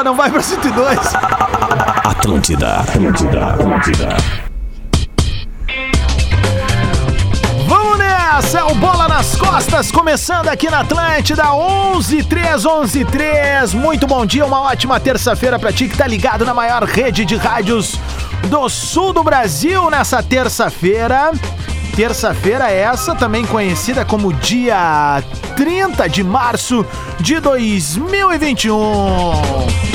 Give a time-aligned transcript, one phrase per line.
[0.00, 0.98] bola, não vai pra 102.
[2.04, 4.16] Atlântida, Atlântida, Atlântida.
[7.66, 13.74] Vamos nessa, é o Bola nas Costas, começando aqui na Atlântida, 11 3 11 3
[13.74, 17.36] Muito bom dia, uma ótima terça-feira pra ti que tá ligado na maior rede de
[17.36, 17.98] rádios
[18.48, 21.32] do sul do Brasil nessa terça-feira.
[21.94, 25.22] Terça-feira essa, também conhecida como dia
[25.56, 26.86] 30 de março
[27.20, 29.89] de 2021.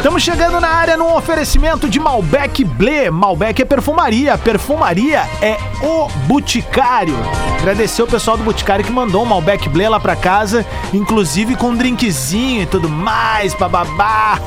[0.00, 3.10] Estamos chegando na área num oferecimento de Malbec Blé.
[3.10, 7.14] Malbec é perfumaria, perfumaria é o Boticário.
[7.58, 10.64] Agradecer o pessoal do Boticário que mandou um Malbec Blé lá pra casa,
[10.94, 14.40] inclusive com um drinkzinho e tudo mais, bababá.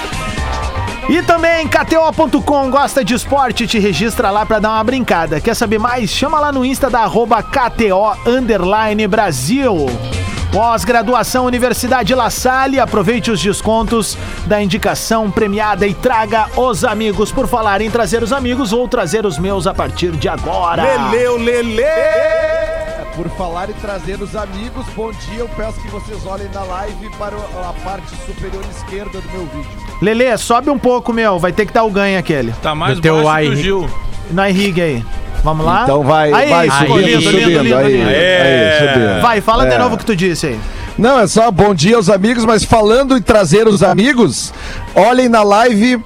[1.08, 5.40] E também KTO.com gosta de esporte, te registra lá pra dar uma brincada.
[5.40, 6.10] Quer saber mais?
[6.10, 9.86] Chama lá no Insta da arroba KTO Underline Brasil.
[10.50, 14.16] Pós-graduação Universidade La Salle, aproveite os descontos
[14.46, 17.30] da indicação premiada e traga os amigos.
[17.30, 20.82] Por falar em trazer os amigos, vou trazer os meus a partir de agora.
[21.10, 22.93] Leleu, Lele!
[23.16, 25.38] Por falar em trazer os amigos, bom dia.
[25.38, 29.70] Eu peço que vocês olhem na live para a parte superior esquerda do meu vídeo.
[30.02, 31.38] Lele, sobe um pouco, meu.
[31.38, 32.52] Vai ter que dar o ganho aquele.
[32.60, 33.90] Tá mais Do teu baixo ai- que o Gil.
[34.32, 35.04] Na irriga aí.
[35.44, 35.82] Vamos lá?
[35.84, 37.62] Então vai, Aí, vai ficou subindo, lindo, lindo, subindo.
[37.62, 38.08] lindo, aí, lindo.
[38.08, 39.20] aí, subindo.
[39.20, 39.78] Vai, fala de É.
[39.78, 40.60] novo o que tu disse aí.
[40.96, 44.52] Não, é só bom dia aos amigos, mas falando em trazer os amigos,
[44.94, 46.02] olhem na live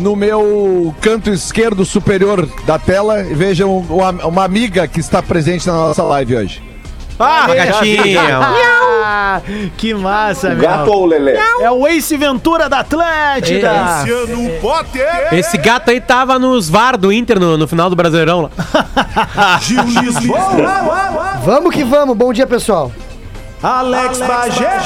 [0.00, 5.66] no meu canto esquerdo superior da tela e vejam uma, uma amiga que está presente
[5.66, 6.70] na nossa live hoje.
[7.18, 8.38] Ah, gatinha.
[9.02, 9.42] Ah,
[9.76, 10.62] que massa, meu.
[10.62, 11.38] Gato ou Lelé?
[11.60, 13.72] É o Ace Ventura da Atlântida.
[15.32, 18.50] Esse gato aí tava nos VAR do Inter no, no final do Brasileirão lá.
[21.44, 22.90] Vamos que vamos, bom dia pessoal.
[23.62, 24.80] Alex Bagé.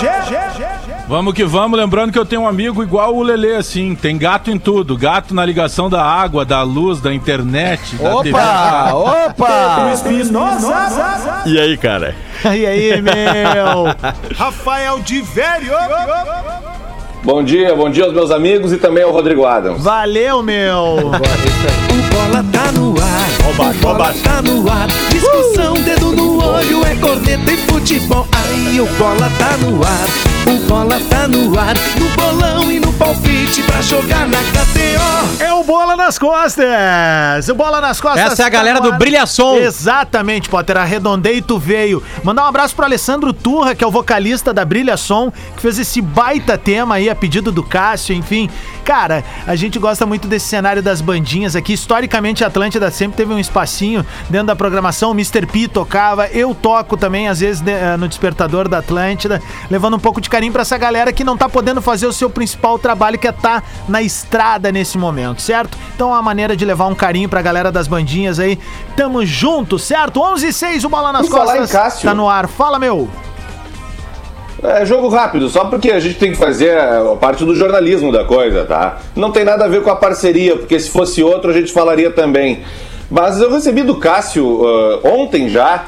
[1.07, 4.51] Vamos que vamos, lembrando que eu tenho um amigo igual o Lelê, assim, tem gato
[4.51, 4.97] em tudo.
[4.97, 8.31] Gato na ligação da água, da luz, da internet, da TV.
[8.31, 8.95] Opa!
[8.95, 9.93] Opa!
[11.45, 12.17] E aí, cara?
[12.45, 13.85] E aí, meu?
[14.35, 15.75] Rafael de Velho!
[17.23, 19.83] Bom dia, bom dia aos meus amigos e também ao Rodrigo Adams.
[19.83, 20.98] Valeu, meu.
[20.98, 24.89] O bola tá no ar, o bola tá no ar.
[25.11, 28.27] Discussão, dedo no olho, é corneta e futebol.
[28.33, 30.07] Aí o bola tá no ar,
[30.47, 31.75] o bola tá no ar.
[31.99, 35.43] No bolão e no palpite pra jogar na KTO.
[35.43, 37.49] É o Bola nas Costas.
[37.49, 38.33] O Bola nas Costas.
[38.33, 38.99] Essa é a tá galera do ar.
[38.99, 39.57] Brilhação.
[39.57, 40.77] Exatamente, Potter.
[40.77, 42.03] Arredondei e tu veio.
[42.23, 45.79] Mandar um abraço pro Alessandro Turra, que é o vocalista da Brilha Som, que fez
[45.79, 48.51] esse baita tema aí a pedido do Cássio, enfim.
[48.85, 51.73] Cara, a gente gosta muito desse cenário das bandinhas aqui.
[51.73, 55.11] Historicamente, a Atlântida sempre teve um espacinho dentro da programação.
[55.11, 55.47] O Mr.
[55.47, 59.41] P tocava, eu toco também, às vezes, eh, no despertador da Atlântida,
[59.71, 62.28] levando um pouco de carinho pra essa galera que não tá podendo fazer o seu
[62.28, 65.78] principal trabalho, que é tá na estrada nesse momento, certo?
[65.95, 68.58] Então, é uma maneira de levar um carinho pra galera das bandinhas aí.
[68.96, 70.20] Tamo junto, certo?
[70.20, 72.08] 11 e 6, o Bola nas falar Costas em Cássio.
[72.08, 72.48] tá no ar.
[72.48, 73.08] Fala, meu.
[74.61, 78.24] É jogo rápido, só porque a gente tem que fazer a parte do jornalismo da
[78.24, 78.98] coisa, tá?
[79.14, 82.11] Não tem nada a ver com a parceria, porque se fosse outro a gente falaria
[82.11, 82.64] também.
[83.08, 85.84] Mas eu recebi do Cássio ah, ontem já,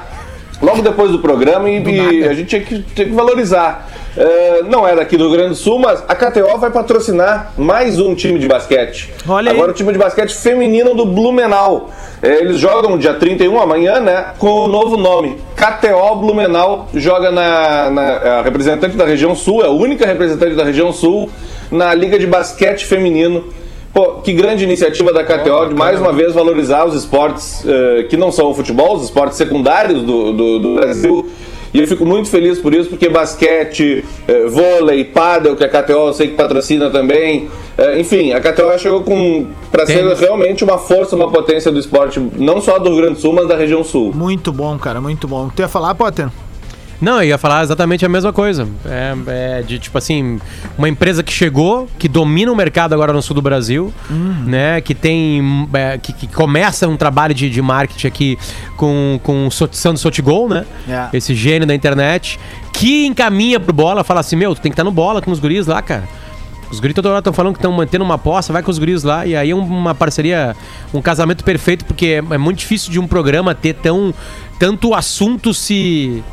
[0.62, 3.88] logo depois do programa, e, e a gente tinha que, tinha que valorizar.
[4.16, 8.00] É, não é daqui do Rio Grande do Sul, mas a KTO vai patrocinar mais
[8.00, 9.12] um time de basquete.
[9.28, 9.56] Olha aí.
[9.56, 11.91] Agora o time de basquete feminino do Blumenau.
[12.22, 14.32] É, eles jogam dia 31, amanhã, né?
[14.38, 15.37] Com o novo nome.
[15.55, 18.03] KTO Blumenau joga na, na
[18.38, 21.28] a representante da região sul, é a única representante da região sul
[21.71, 23.44] na Liga de Basquete Feminino.
[23.93, 28.16] Pô, que grande iniciativa da KTO de mais uma vez valorizar os esportes eh, que
[28.16, 31.31] não são o futebol, os esportes secundários do, do, do Brasil.
[31.75, 36.09] E eu fico muito feliz por isso, porque basquete, eh, vôlei, pádel, que a KTO
[36.09, 37.49] eu sei que patrocina também.
[37.77, 42.19] eh, enfim, a KTO chegou com para ser realmente uma força, uma potência do esporte,
[42.38, 44.12] não só do Rio Grande do Sul, mas da região sul.
[44.15, 45.50] Muito bom, cara, muito bom.
[45.55, 46.28] Tu ia falar, Potter?
[47.00, 48.66] Não, eu ia falar exatamente a mesma coisa.
[48.87, 49.14] É,
[49.58, 50.40] é de tipo assim,
[50.78, 53.93] uma empresa que chegou, que domina o mercado agora no sul do Brasil,
[54.46, 54.81] né?
[54.81, 55.69] Que tem.
[55.75, 58.38] é, que, que começa um trabalho de, de marketing aqui
[58.76, 60.64] com, com o Sandro Sotigol, né?
[60.88, 61.08] É.
[61.16, 62.40] Esse gênio da internet,
[62.72, 65.38] que encaminha pro bola, fala assim: meu, tu tem que estar no bola com os
[65.38, 66.04] guris lá, cara.
[66.70, 69.04] Os guris toda hora estão falando que estão mantendo uma aposta, vai com os guris
[69.04, 69.25] lá.
[69.25, 70.56] E aí é um- uma parceria,
[70.92, 74.12] um casamento perfeito, porque é, é muito difícil de um programa ter tão
[74.58, 76.25] tanto assunto se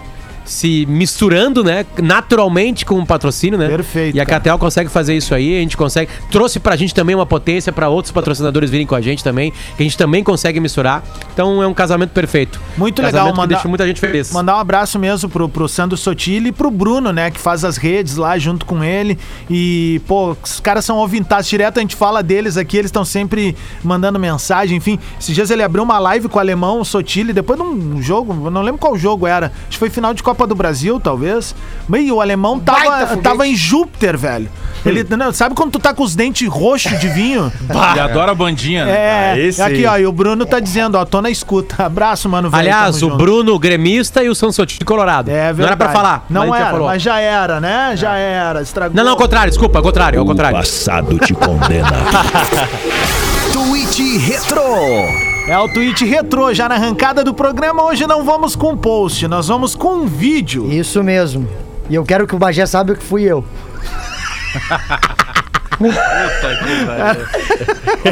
[0.45, 3.67] se misturando, né, naturalmente com o patrocínio, né?
[3.67, 4.25] Perfeito, E a.
[4.25, 6.09] Catel consegue fazer isso aí, a gente consegue.
[6.31, 9.81] Trouxe pra gente também uma potência pra outros patrocinadores virem com a gente também, que
[9.81, 11.03] a gente também consegue misturar.
[11.33, 12.59] Então é um casamento perfeito.
[12.75, 14.31] Muito casamento legal, mandar- deixa muita gente feliz.
[14.31, 17.29] Mandar um abraço mesmo pro, pro Sandro Sotile e pro Bruno, né?
[17.29, 19.19] Que faz as redes lá junto com ele.
[19.49, 23.55] E, pô, os caras são ouvintados direto, a gente fala deles aqui, eles estão sempre
[23.83, 24.97] mandando mensagem, enfim.
[25.19, 28.47] Esses dias ele abriu uma live com o alemão, o Sotile, depois de um jogo,
[28.47, 29.47] eu não lembro qual jogo era.
[29.67, 31.55] Acho que foi final de Copa do Brasil, talvez.
[31.87, 34.49] Mas o alemão tava, tava em Júpiter, velho.
[34.85, 37.51] Ele, não, sabe quando tu tá com os dentes roxos de vinho?
[37.69, 38.91] Ele adora a bandinha, né?
[38.91, 39.85] É, Ah, esse aqui, aí.
[39.85, 41.85] ó, e o Bruno tá dizendo, ó, tô na escuta.
[41.85, 42.59] Abraço, mano, velho.
[42.59, 43.17] Aliás, o junto.
[43.17, 45.29] Bruno gremista e o Sansotti colorado.
[45.29, 45.57] É verdade.
[45.59, 46.25] Não era pra falar.
[46.29, 46.87] Não mas era, falou.
[46.87, 47.93] mas já era, né?
[47.95, 48.61] Já era.
[48.61, 48.95] Estragou.
[48.95, 50.57] Não, não, ao contrário, desculpa, ao contrário, ao O contrário.
[50.57, 51.89] passado te condena.
[53.53, 55.32] Tweet Retro.
[55.47, 57.83] É o tweet retrô, já na arrancada do programa.
[57.83, 60.71] Hoje não vamos com post, nós vamos com um vídeo.
[60.71, 61.47] Isso mesmo.
[61.89, 63.43] E eu quero que o Bagé saiba que fui eu.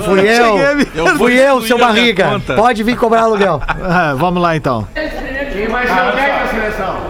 [0.05, 0.45] Fui eu.
[0.45, 2.41] Cheguei a me- Eu vou Fui eu, seu barriga.
[2.55, 3.61] Pode vir cobrar aluguel.
[3.83, 4.87] Ah, vamos lá então.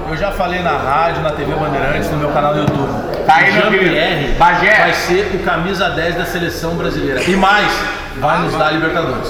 [0.09, 3.00] Eu já falei na rádio, na TV Bandeirantes, no meu canal do YouTube.
[3.31, 7.23] Tá aí, Jean-Pierre vai ser o camisa 10 da seleção brasileira.
[7.23, 7.71] E mais,
[8.19, 9.29] vai nos dar Libertadores.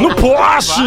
[0.00, 0.82] No poste!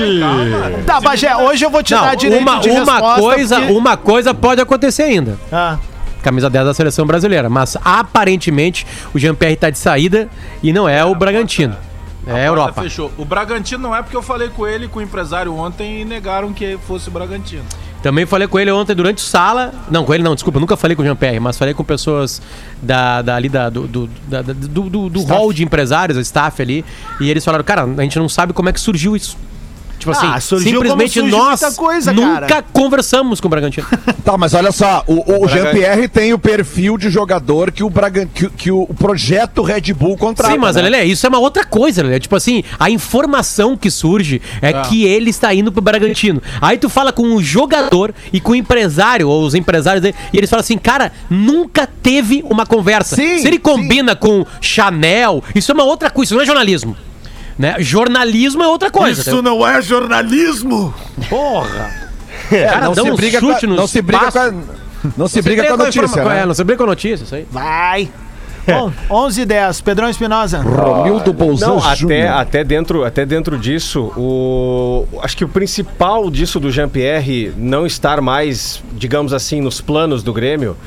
[0.85, 3.97] Tá, Bagé, hoje eu vou te dar direito uma, de uma resposta, coisa, porque- uma
[3.97, 5.35] coisa pode acontecer ainda.
[5.51, 5.77] Ah,
[6.21, 7.49] Camisa 10 da seleção brasileira.
[7.49, 10.27] Mas aparentemente o Jean-Pierre tá de saída
[10.61, 11.75] e não é o Bragantino.
[12.27, 12.81] É a Europa.
[12.83, 13.11] Fechou.
[13.17, 16.51] O Bragantino não é porque eu falei com ele, com o empresário ontem e negaram
[16.53, 17.63] que fosse o Bragantino.
[18.01, 19.73] Também falei com ele ontem durante o sala.
[19.91, 22.41] Não, com ele não, desculpa, nunca falei com o Jean-Pierre, mas falei com pessoas
[22.81, 24.53] da, da, ali da, do, do, da- do,
[24.89, 26.85] do, do hall de empresários, o staff ali.
[27.19, 29.37] E eles falaram, cara, a gente não sabe como é que surgiu isso.
[29.99, 32.65] Tipo Ah, assim, surgiu simplesmente nós coisa, nunca cara.
[32.71, 33.85] conversamos com o Bragantino.
[34.23, 38.27] Tá, mas olha só, o, o Jean-Pierre tem o perfil de jogador que o, Bragan,
[38.27, 40.53] que, que o projeto Red Bull contrata.
[40.53, 40.83] Sim, mas né?
[40.83, 42.19] Lelê, isso é uma outra coisa, Lelê.
[42.19, 46.41] Tipo assim, a informação que surge é que ele está indo pro Bragantino.
[46.61, 50.37] Aí tu fala com o jogador e com o empresário, ou os empresários dele, e
[50.37, 53.15] eles falam assim, cara, nunca teve uma conversa.
[53.15, 56.95] Sim, Se ele combina com Chanel, isso é uma outra coisa, isso não é jornalismo.
[57.59, 57.75] Né?
[57.79, 59.19] Jornalismo é outra coisa.
[59.19, 60.93] isso não é jornalismo!
[62.49, 64.53] Cara, não se um briga chute com não se briga com a,
[65.17, 66.41] não se briga com a notícia, informa- né?
[66.41, 67.45] é, não se briga com a notícia, isso aí.
[67.51, 68.09] Vai!
[68.65, 69.81] Bom, 11 e 10.
[69.81, 70.61] Pedrão Espinosa.
[70.61, 76.59] Romildo Bolzan Não, até, até, dentro, até dentro disso, o, acho que o principal disso
[76.59, 80.77] do Jean-Pierre não estar mais, digamos assim, nos planos do Grêmio,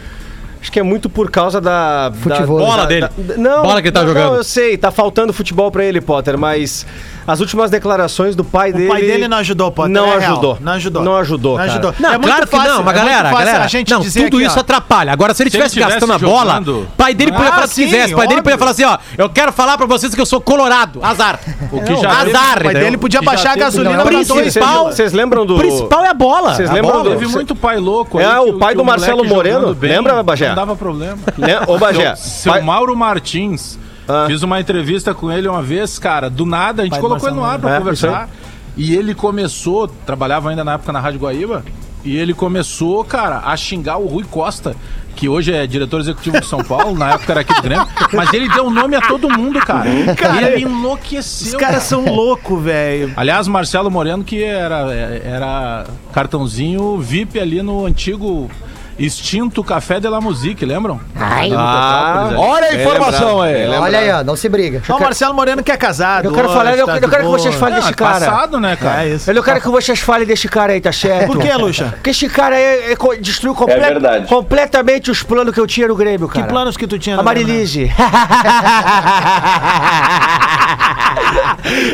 [0.62, 2.08] acho que é muito por causa da...
[2.08, 2.58] da Futebol.
[2.60, 3.08] Bola da- dele.
[3.18, 4.26] da- não, Bola que ele tá não, jogando.
[4.30, 6.86] Não, eu sei, tá faltando futebol pra ele, Potter, mas
[7.26, 8.86] as últimas declarações do pai dele...
[8.86, 9.92] O pai dele não ajudou, Potter.
[9.92, 10.58] Não é ajudou.
[10.60, 11.02] Não ajudou.
[11.02, 11.94] Não ajudou, Não ajudou.
[11.98, 14.24] Não, É muito claro que fácil, não, mas é galera, galera, a gente não, dizer
[14.24, 14.60] tudo aqui, isso ó.
[14.60, 15.12] atrapalha.
[15.12, 17.64] Agora, se ele Se ele estivesse tivesse gastando a bola, pai dele podia Ah, falar
[17.66, 18.14] o que sim, quisesse.
[18.14, 21.00] Pai dele podia falar assim, ó, eu quero falar pra vocês que eu sou colorado.
[21.02, 21.38] Azar.
[21.70, 24.10] O que Não, já azar, teve- o pai dele podia Que baixar a gasolina pra
[24.10, 24.86] dois Vocês, pau.
[24.86, 25.56] vocês lembram do...
[25.56, 26.54] O principal é a bola.
[26.54, 30.22] Vocês lembram do- Teve muito pai louco É, o que pai do Marcelo Moreno, lembra,
[30.22, 30.48] Bagé?
[30.48, 31.18] Não dava problema.
[31.38, 31.60] Né?
[31.66, 33.78] Ô, Bagé, Seu Mauro Martins,
[34.12, 34.26] Ah.
[34.26, 37.36] fiz uma entrevista com ele uma vez, cara, do nada, a gente Pai colocou ele
[37.36, 38.28] no ar pra É, conversar.
[38.76, 41.64] E ele começou, trabalhava ainda na época na Rádio Guaíba,
[42.04, 44.74] e ele começou, cara, a xingar o Rui Costa,
[45.14, 48.32] que hoje é diretor executivo de São Paulo, na época era aqui do Grêmio, mas
[48.32, 49.88] ele deu nome a todo mundo, cara.
[50.16, 51.48] Cara, ele enlouqueceu.
[51.48, 53.12] Os caras são loucos, velho.
[53.16, 54.92] Aliás, Marcelo Moreno, que era,
[55.22, 58.50] era cartãozinho VIP ali no antigo
[58.98, 61.00] extinto Café de la Musique, lembram?
[61.16, 61.50] Ai.
[61.56, 63.66] Ah, Olha a informação aí.
[63.68, 64.82] Olha aí, ó, não se briga.
[64.88, 66.26] Ó, o Marcelo Moreno que é casado.
[66.26, 68.12] Eu quero hoje, falar, eu, tá eu quero que vocês falem Ah, desse cara.
[68.26, 69.04] passado, né, cara?
[69.04, 69.30] É isso.
[69.30, 71.26] Eu quero que vocês falem desse cara aí, tá certo?
[71.26, 71.86] Por que, Luxa?
[71.92, 75.96] Porque esse cara aí é destruiu comple- É completamente os planos que eu tinha no
[75.96, 76.46] Grêmio, Que cara.
[76.48, 77.52] planos que tu tinha A no Grêmio, né?
[77.54, 77.92] Marilise.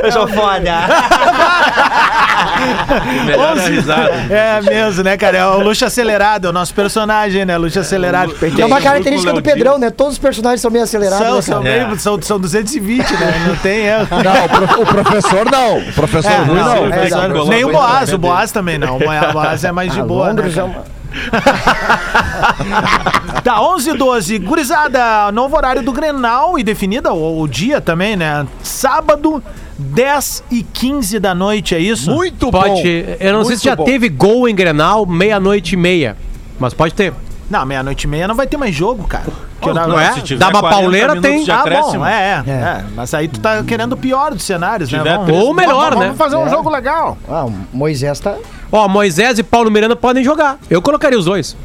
[0.03, 0.59] eu sou foda.
[3.25, 4.11] Melhor a risada.
[4.31, 5.39] É mesmo, né, cara?
[5.39, 6.98] É o Luxo Acelerado, é o nosso personagem,
[7.45, 7.57] né?
[7.57, 8.35] Luxo Acelerado.
[8.59, 9.91] É uma característica do Pedrão, né?
[9.91, 11.45] Todos os personagens são meio acelerados.
[11.45, 13.45] São, né, são, meio- são, são 220, né?
[13.49, 14.09] Não tem erro.
[14.23, 15.79] Não, o, pro- o professor não.
[15.79, 16.87] O professor É, Rui não, não.
[16.95, 18.97] é, não, colar nem o Boaz, o Boaz também não.
[18.97, 20.43] O Boaz é mais de Ah, boa, né?
[20.43, 20.63] Londres é
[23.43, 24.39] Tá, 11 e 12.
[24.41, 28.47] Gurizada, novo horário do Grenal e definida o, o dia também, né?
[28.63, 29.43] Sábado,
[29.79, 32.11] 10 e 15 da noite, é isso?
[32.11, 32.71] Muito Pode.
[32.75, 32.83] bom.
[33.21, 33.85] Eu não sei Muito se já bom.
[33.85, 36.17] teve gol em Grenal meia-noite e meia.
[36.59, 37.13] Mas pode ter.
[37.51, 39.25] Não, meia-noite e meia não vai ter mais jogo, cara.
[39.61, 40.13] Que horário- Não é?
[40.13, 41.43] Se tiver Dá uma 40 pauleira, tem.
[41.43, 42.85] de Ah, bom, é, é, é.
[42.95, 44.99] Mas aí tu tá querendo o pior dos cenários, né?
[45.03, 46.15] Vamos- Ou melhor, né?
[46.17, 46.51] fazer um É.
[46.51, 47.17] jogo legal.
[47.29, 48.35] Ah, o Moisés tá.
[48.71, 50.59] Ó, Moisés e Paulo Miranda podem jogar.
[50.69, 51.57] Eu colocaria os dois.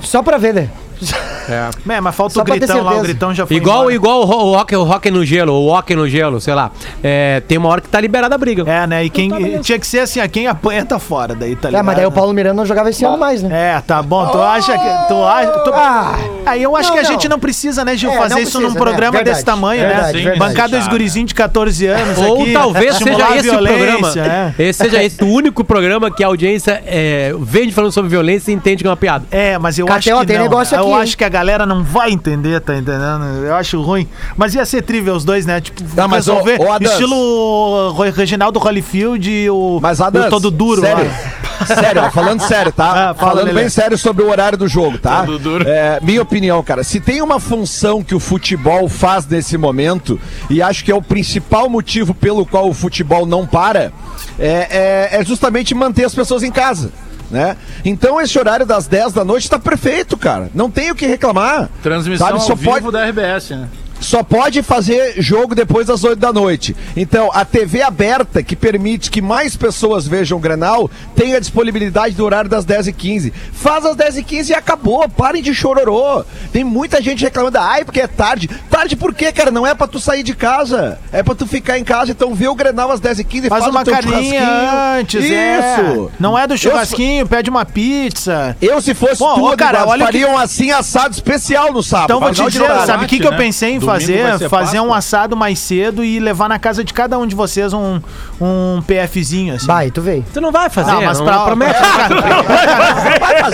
[0.00, 0.70] Só pra ver, né?
[1.48, 3.94] É, mas falta Só o gritão lá, o gritão já foi Igual, embora.
[3.94, 6.72] igual o ro- o hockey, o hockey no gelo, o hockey no gelo, sei lá.
[7.00, 8.64] É, tem uma hora que tá liberada a briga.
[8.68, 9.04] É, né?
[9.04, 11.70] E quem tá tinha que ser assim, a quem apanha tá fora, daí tá É,
[11.70, 11.84] ligado?
[11.84, 13.76] mas daí o Paulo Miranda não jogava esse ano mais, né?
[13.76, 14.26] É, tá bom.
[14.26, 15.08] Tu acha que.
[15.08, 15.50] Tu acha.
[15.60, 15.70] Tu...
[15.72, 17.10] Ah, Aí eu acho Não, que a não.
[17.10, 18.78] gente não precisa, né, Gil, É, fazer isso precisa, num né?
[18.80, 19.34] programa Verdade.
[19.34, 20.22] desse tamanho, Verdade, né?
[20.30, 20.38] verdade.
[20.38, 22.52] Bancar dois gurizinhos de 14 anos Ou aqui.
[22.52, 24.12] talvez seja esse o programa.
[24.16, 24.54] é.
[24.62, 28.54] Esse seja esse o único programa que a audiência é, vem falando sobre violência e
[28.54, 29.24] entende que é uma piada.
[29.30, 31.02] É, mas eu acho que tem negócio aqui, hein?
[31.02, 33.24] acho que a galera não vai entender, tá entendendo?
[33.44, 34.08] Eu acho ruim.
[34.36, 35.60] Mas ia ser trivial os dois, né?
[35.60, 36.92] Tipo, Não, mas, resolver ô, Adams.
[36.92, 41.10] estilo Reginaldo Holyfield e o, Mas o todo duro sério,
[41.66, 43.10] sério, ó, falando sério, tá?
[43.10, 43.60] Ah, fala, falando Lelê.
[43.60, 45.24] bem sério sobre o horário do jogo, tá?
[45.66, 50.60] É, minha opinião, cara, se tem uma função que o futebol faz nesse momento, e
[50.62, 53.92] acho que é o principal motivo pelo qual o futebol não para,
[54.38, 56.90] é, é- é justamente manter as pessoas em casa.
[57.30, 57.56] Né?
[57.84, 60.48] Então esse horário das 10 da noite tá perfeito, cara.
[60.54, 61.68] Não tem o que reclamar.
[61.82, 63.68] Transmissão Sabe, ao só vivo pode- da RBS, né?
[64.06, 66.76] Só pode fazer jogo depois das 8 da noite.
[66.96, 72.14] Então, a TV aberta, que permite que mais pessoas vejam o Grenal, tem a disponibilidade
[72.14, 73.32] do horário das 10h15.
[73.52, 75.08] Faz às 10h15 e acabou.
[75.08, 76.24] Parem de chororô.
[76.52, 78.48] Tem muita gente reclamando, ai, porque é tarde.
[78.70, 79.50] Tarde por quê, cara?
[79.50, 80.98] Não é pra tu sair de casa.
[81.12, 82.12] É pra tu ficar em casa.
[82.12, 84.98] Então, vê o Grenal às 10h15 e Faz faz uma o teu carninha churrasquinho.
[85.00, 85.32] antes, Isso.
[85.34, 86.08] é.
[86.20, 88.56] Não é do Eu- churrasquinho, pede uma pizza.
[88.62, 91.82] Eu, se fosse ô, tudo, cara, cara, olha o que- fariam assim assado especial no
[91.82, 92.04] sábado.
[92.06, 94.48] Então vou te dizer, sabe o que, que eu pensei em Domingo vai fazer?
[94.48, 98.00] Fazer um assado mais cedo e levar na casa de cada um de vocês um,
[98.40, 99.66] um PFzinho, assim.
[99.66, 100.24] Vai, tu veio.
[100.32, 101.74] Tu não vai fazer, Não, mas não, pra, não promete.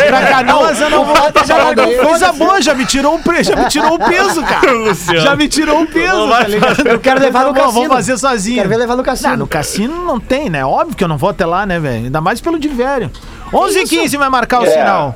[0.09, 1.17] pra, Canoas eu não vou.
[1.47, 5.21] já largou, Coisa boa, já me tirou um, já me tirou um peso, cara.
[5.21, 6.87] Já me tirou um peso, tá ligado?
[6.87, 7.73] Eu quero levar no Tá cassino.
[7.89, 8.57] Vou fazer sozinho.
[8.57, 9.37] Quero ver levar no cassino.
[9.37, 10.65] No cassino não tem, né?
[10.65, 12.05] Óbvio que eu não vou até lá, né, velho?
[12.07, 13.11] Ainda mais pelo Divério.
[13.53, 14.71] 11 h 15 vai marcar o É.
[14.71, 15.15] sinal.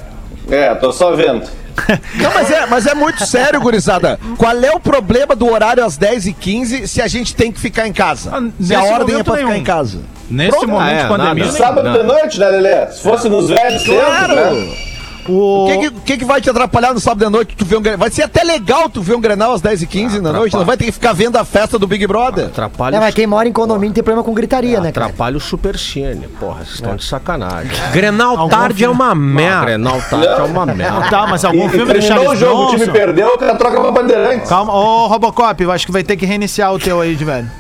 [0.51, 1.47] É, tô só vendo.
[2.17, 4.19] Não, mas é, mas é muito sério, gurizada.
[4.39, 7.93] Qual é o problema do horário às 10h15 se a gente tem que ficar em
[7.93, 8.31] casa?
[8.33, 9.61] Ah, se a ordem é pra ficar nenhum.
[9.61, 9.99] em casa.
[10.29, 10.69] Nesse Pronto.
[10.69, 11.45] momento Ah, é, de pandemia.
[11.45, 11.57] nada.
[11.57, 12.87] Sábado de noite, né, Lelê?
[12.91, 14.35] Se fosse nos velhos tempos, Claro!
[14.35, 14.77] né?
[15.29, 15.65] O...
[15.65, 17.55] O que, que, que que vai te atrapalhar no sábado de noite?
[17.57, 20.55] Tu ver um, vai ser até legal tu ver um Grenal às 10h15 da noite.
[20.57, 22.47] Não vai ter que ficar vendo a festa do Big Brother.
[22.47, 25.07] Atrapalha, É, o mas quem mora em condomínio tem problema com gritaria, né, cara?
[25.07, 26.29] atrapalha o Supercine.
[26.41, 27.71] Porra, vocês estão de sacanagem.
[27.93, 29.65] Grenal tarde é uma Ah, merda.
[29.67, 31.11] Grenal tá, é uma merda.
[31.11, 33.55] Tá, mas algum E, filme do terminou o Charles jogo, o time perdeu, o cara
[33.57, 34.49] troca pra Bandeirantes.
[34.49, 37.51] Calma, ô Robocop, eu acho que vai ter que reiniciar o teu aí, de velho.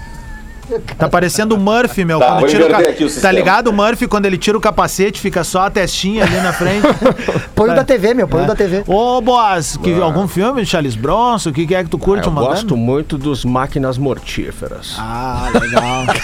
[0.98, 2.18] Tá parecendo o Murphy, meu.
[2.18, 3.68] Tá, quando tira o inverter ca- aqui o Tá ligado?
[3.68, 6.86] O Murphy, quando ele tira o capacete, fica só a testinha ali na frente.
[7.54, 8.84] Põe o da TV, meu, põe o da TV.
[8.86, 11.50] Ô, Boaz, que, algum filme de Charles Bronson?
[11.50, 12.52] O que, que é que tu curte Eu mandando?
[12.54, 14.94] gosto muito dos máquinas mortíferas.
[14.98, 16.04] Ah, legal.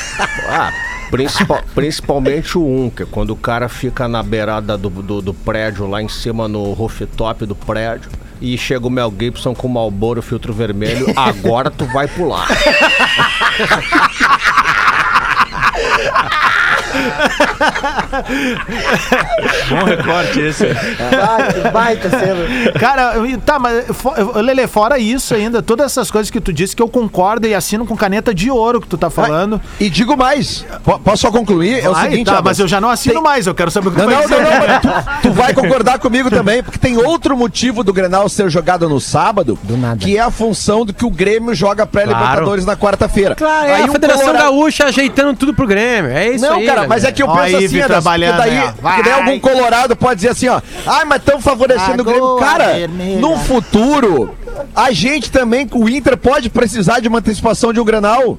[0.55, 0.71] Ah,
[1.11, 5.33] principal- principalmente o 1, que é quando o cara fica na beirada do, do, do
[5.35, 8.11] prédio, lá em cima no rooftop do prédio,
[8.43, 12.49] e chega o Mel Gibson com o Malboro filtro vermelho, agora tu vai pular.
[19.69, 20.67] Bom recorte esse.
[20.69, 22.73] Baita, baita selo.
[22.79, 23.85] Cara, tá, mas,
[24.37, 27.87] Lele, fora isso ainda, todas essas coisas que tu disse que eu concordo e assino
[27.87, 29.61] com caneta de ouro que tu tá falando.
[29.81, 31.81] E digo mais, po- posso só concluir?
[31.85, 33.89] É o Ai, seguinte, tá, mas eu já não assino tem- mais, eu quero saber
[33.89, 34.43] o que tu Não, vai não, dizer.
[34.43, 38.29] não, não, mas tu, tu vai concordar comigo também, porque tem outro motivo do Grenal
[38.29, 39.97] ser jogado no sábado, Do nada.
[39.99, 43.35] que é a função do que o Grêmio joga pré-Libertadores na quarta-feira.
[43.35, 46.11] Claro, é Aí a Federação Colorado- Gaúcha ajeitando tudo pro Grêmio.
[46.11, 46.67] É isso Não, aí.
[46.67, 49.41] cara, né, mas é que eu penso aí, assim, trabalhando porque daí, porque daí algum
[49.41, 52.37] colorado pode dizer assim, ó, ai, mas estão favorecendo o Grêmio.
[52.37, 53.21] Cara, Vermelha.
[53.21, 54.35] no futuro,
[54.75, 58.39] a gente também, o Inter, pode precisar de uma antecipação de um Grenal.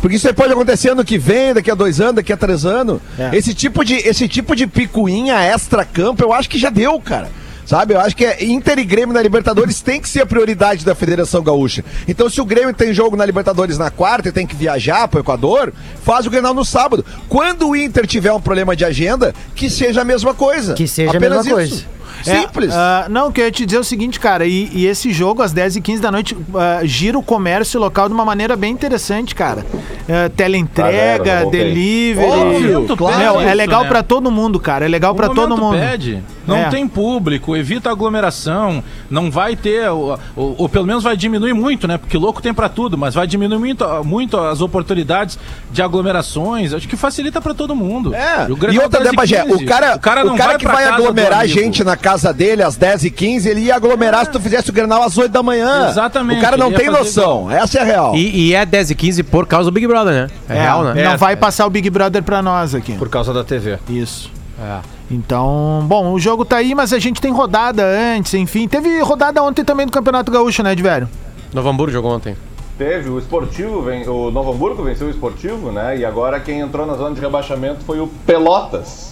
[0.00, 2.64] Porque isso aí pode acontecer ano que vem, daqui a dois anos, daqui a três
[2.64, 3.00] anos.
[3.18, 3.36] É.
[3.36, 7.28] Esse, tipo de, esse tipo de picuinha extra-campo, eu acho que já deu, cara.
[7.70, 10.84] Sabe, eu acho que é Inter e Grêmio na Libertadores tem que ser a prioridade
[10.84, 11.84] da Federação Gaúcha.
[12.08, 15.18] Então, se o Grêmio tem jogo na Libertadores na quarta e tem que viajar para
[15.18, 15.72] o Equador,
[16.02, 17.04] faz o Grenal no sábado.
[17.28, 20.74] Quando o Inter tiver um problema de agenda, que seja a mesma coisa.
[20.74, 21.86] Que seja a Apenas mesma isso.
[21.86, 22.00] coisa.
[22.26, 22.74] É, Simples.
[22.74, 25.12] ah, não, o que eu ia te dizer é o seguinte, cara, e, e esse
[25.12, 29.34] jogo às 10h15 da noite ah, gira o comércio local de uma maneira bem interessante,
[29.34, 29.64] cara.
[30.10, 31.64] Uh, teleentrega, voltei.
[31.64, 32.28] delivery.
[32.28, 33.40] Óbvio, claro.
[33.40, 33.88] É isso, legal né?
[33.88, 34.84] pra todo mundo, cara.
[34.84, 35.78] É legal pra todo mundo.
[35.78, 36.20] Pede.
[36.50, 36.68] Não É.
[36.70, 41.86] tem público, evita aglomeração, não vai ter, ou, ou- ou pelo menos vai diminuir muito,
[41.86, 41.96] né?
[41.96, 45.38] Porque louco tem pra tudo, mas vai diminuir muito, muito as oportunidades
[45.70, 46.74] de aglomerações.
[46.74, 48.14] Acho que facilita pra todo mundo.
[48.14, 49.42] É, o e Grenal outra, 10 né, Bagé?
[49.44, 52.32] 15, O cara, o cara, não que pra vai casa do aglomerar gente na casa
[52.32, 55.88] dele às 10h15, ele ia aglomerar se tu fizesse o Grenal às 8 da manhã.
[55.88, 57.50] Exatamente, O cara não tem noção.
[57.50, 58.14] Essa é a real.
[58.16, 60.26] E, e é 10 e 15 por causa do Big Brother, né?
[60.48, 61.04] É, real, né?
[61.04, 62.92] Não vai passar o Big Brother pra nós aqui.
[62.94, 63.78] Por causa da TV.
[63.88, 64.30] Isso.
[64.60, 64.80] É.
[65.10, 68.68] Então, bom, o jogo tá aí, mas a gente tem rodada antes, enfim.
[68.68, 71.08] Teve rodada ontem também do Campeonato Gaúcho, né, de velho?
[71.52, 72.36] Novo Hamburgo jogou ontem.
[72.78, 75.98] Teve o esportivo, ven- o Novo Hamburgo venceu o esportivo, né?
[75.98, 79.10] E agora quem entrou na zona de rebaixamento foi o Pelotas.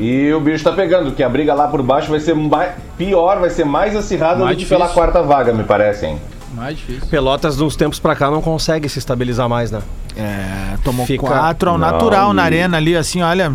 [0.00, 3.38] E o bicho tá pegando, que a briga lá por baixo vai ser mais, pior,
[3.38, 5.02] vai ser mais acirrada Mais do que pela difícil.
[5.02, 6.18] quarta vaga, me parece, hein?
[6.54, 7.06] Mais difícil.
[7.10, 9.80] Pelotas, de uns tempos pra cá, não consegue se estabilizar mais, né?
[10.16, 13.52] É, tomou Fica- quatro ao Não, natural na e- arena ali, assim, olha.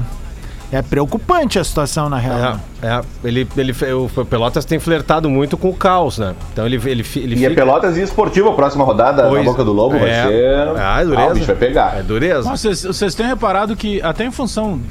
[0.74, 2.60] É preocupante a situação, na real.
[2.82, 3.02] É, é.
[3.24, 6.34] Ele, ele, o Pelotas tem flertado muito com o caos, né?
[6.52, 9.64] Então ele, ele, ele E é Pelotas e esportivo, a próxima rodada Pois- na Boca
[9.64, 10.24] do Lobo vai é.
[10.28, 10.68] ser.
[10.78, 11.30] Ah, é dureza.
[11.30, 12.00] o bicho vai pegar.
[12.00, 12.50] É dureza.
[12.50, 14.82] Vocês têm reparado que, até em função,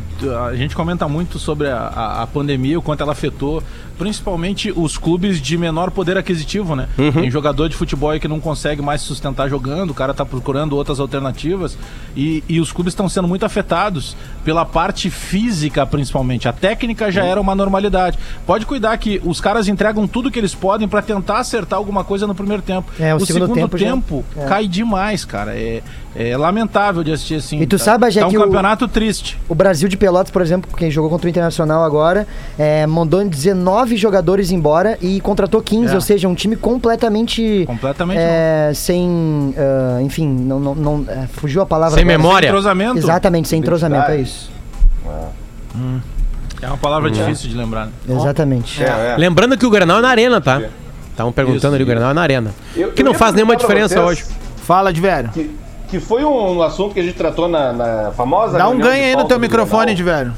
[0.48, 3.60] a gente comenta muito sobre a, a, a pandemia, o quanto ela afetou,
[4.02, 6.88] principalmente os clubes de menor poder aquisitivo, né?
[7.14, 10.24] Tem jogador de futebol aí que não consegue mais se sustentar jogando, o cara tá
[10.26, 11.78] procurando outras alternativas,
[12.16, 16.48] e, e os clubes estão sendo muito afetados pela parte física, principalmente.
[16.48, 18.18] A técnica já era uma normalidade.
[18.44, 22.26] Pode cuidar que os caras entregam tudo que eles podem pra tentar acertar alguma coisa
[22.26, 22.90] no primeiro tempo.
[22.98, 24.46] É, o segundo tempo já- tempo é.
[24.46, 25.54] cai demais, cara.
[25.54, 25.80] É,
[26.14, 27.60] é lamentável de assistir assim.
[27.60, 27.84] E tu tá?
[27.84, 29.38] sabe, Bagé, tá um que o- campeonato triste.
[29.48, 32.26] O Brasil de Pelotas, por exemplo, quem jogou contra o Internacional agora,
[32.58, 35.94] é, mandou 19 jogadores embora e contratou 15, É.
[35.94, 37.64] ou seja, um time completamente.
[37.66, 39.54] Completamente é, sem.
[39.56, 41.94] ah, enfim, não, não, não- é, fugiu a palavra.
[41.94, 42.18] Sem agora.
[42.18, 42.46] memória.
[42.48, 42.98] Entrosamento.
[42.98, 44.50] Exatamente, sem entrosamento, é isso.
[46.60, 47.86] É uma palavra difícil de lembrar.
[47.86, 47.92] né?
[48.08, 48.82] Exatamente.
[48.82, 49.16] É, é.
[49.18, 50.62] Lembrando que o Granal é na arena, tá?
[51.10, 51.86] Estavam perguntando Isso, ali, o isso.
[51.90, 52.50] Granal é na arena.
[52.76, 54.24] Eu- que eu não faz nenhuma diferença vocês hoje.
[54.58, 55.28] Fala de velho.
[55.30, 55.50] Que,
[55.92, 58.56] que foi um assunto que a gente tratou na, na famosa.
[58.56, 60.32] Dá um ganho aí no teu microfone, de velho.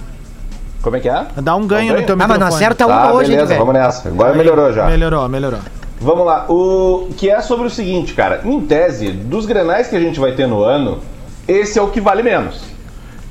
[0.82, 1.26] Como é que é?
[1.36, 2.40] Dá um ganho Dá um no teu Ah, mas microfone.
[2.40, 3.60] não acerta uma Tá, hoje, beleza, velho?
[3.60, 4.08] vamos nessa.
[4.08, 4.86] Agora melhorou já.
[4.86, 5.60] Melhorou, melhorou.
[6.00, 8.40] Vamos lá, o que é sobre o seguinte, cara.
[8.44, 10.98] Em tese, dos grenais que a gente vai ter no ano,
[11.46, 12.60] esse é o que vale menos.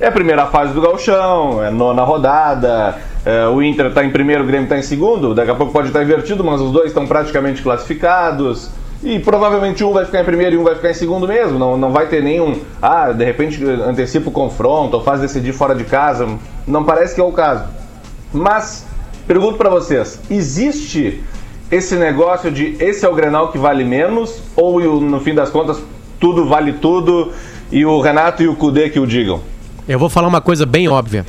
[0.00, 4.44] É a primeira fase do gauchão, é nona rodada, é, o Inter tá em primeiro,
[4.44, 7.06] o Grêmio tá em segundo, daqui a pouco pode estar invertido, mas os dois estão
[7.06, 8.70] praticamente classificados.
[9.04, 11.58] E provavelmente um vai ficar em primeiro e um vai ficar em segundo mesmo.
[11.58, 12.58] Não, não vai ter nenhum.
[12.80, 16.26] Ah, de repente antecipa o confronto ou faz decidir fora de casa.
[16.66, 17.64] Não parece que é o caso.
[18.32, 18.86] Mas,
[19.26, 21.22] pergunto pra vocês: existe
[21.70, 24.40] esse negócio de esse é o Grenal que vale menos?
[24.56, 25.82] Ou no fim das contas
[26.18, 27.32] tudo vale tudo
[27.70, 29.40] e o Renato e o Cudê que o digam?
[29.86, 31.26] Eu vou falar uma coisa bem óbvia.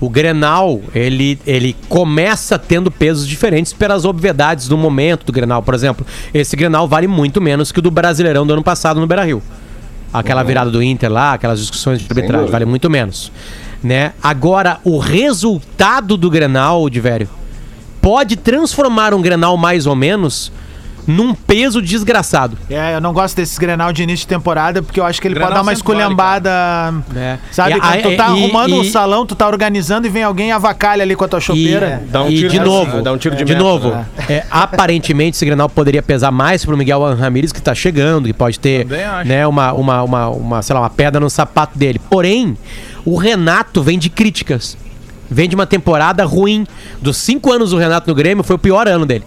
[0.00, 5.62] O Grenal, ele, ele começa tendo pesos diferentes pelas obviedades do momento do Grenal.
[5.62, 9.06] Por exemplo, esse Grenal vale muito menos que o do Brasileirão do ano passado no
[9.06, 9.42] Beira-Rio.
[10.12, 13.30] Aquela virada do Inter lá, aquelas discussões de arbitragem, vale muito menos.
[13.82, 14.12] Né?
[14.22, 17.28] Agora, o resultado do Grenal, de velho,
[18.00, 20.50] pode transformar um Grenal mais ou menos
[21.10, 22.56] num peso desgraçado.
[22.70, 25.34] É, eu não gosto desses Grenal de início de temporada, porque eu acho que ele
[25.34, 26.50] Grenal pode dar uma esculhambada.
[27.16, 27.38] É.
[27.50, 30.22] Sabe, E- quando tu tá e- arrumando um e- salão, tu tá organizando e vem
[30.22, 32.02] alguém e avacalha ali com a tua E, chopeira.
[32.08, 34.06] Dá um e tiro de novo, dá um tiro de de meta, novo, né?
[34.28, 38.58] é, aparentemente esse Grenal poderia pesar mais pro Miguel Ramírez que tá chegando, que pode
[38.60, 38.86] ter
[39.24, 41.98] né, uma, uma, uma, uma, sei lá, uma pedra no sapato dele.
[42.10, 42.56] Porém,
[43.04, 44.76] o Renato vem de críticas.
[45.30, 46.66] Vem de uma temporada ruim.
[47.00, 49.24] Dos cinco anos do Renato no Grêmio, foi o pior ano dele.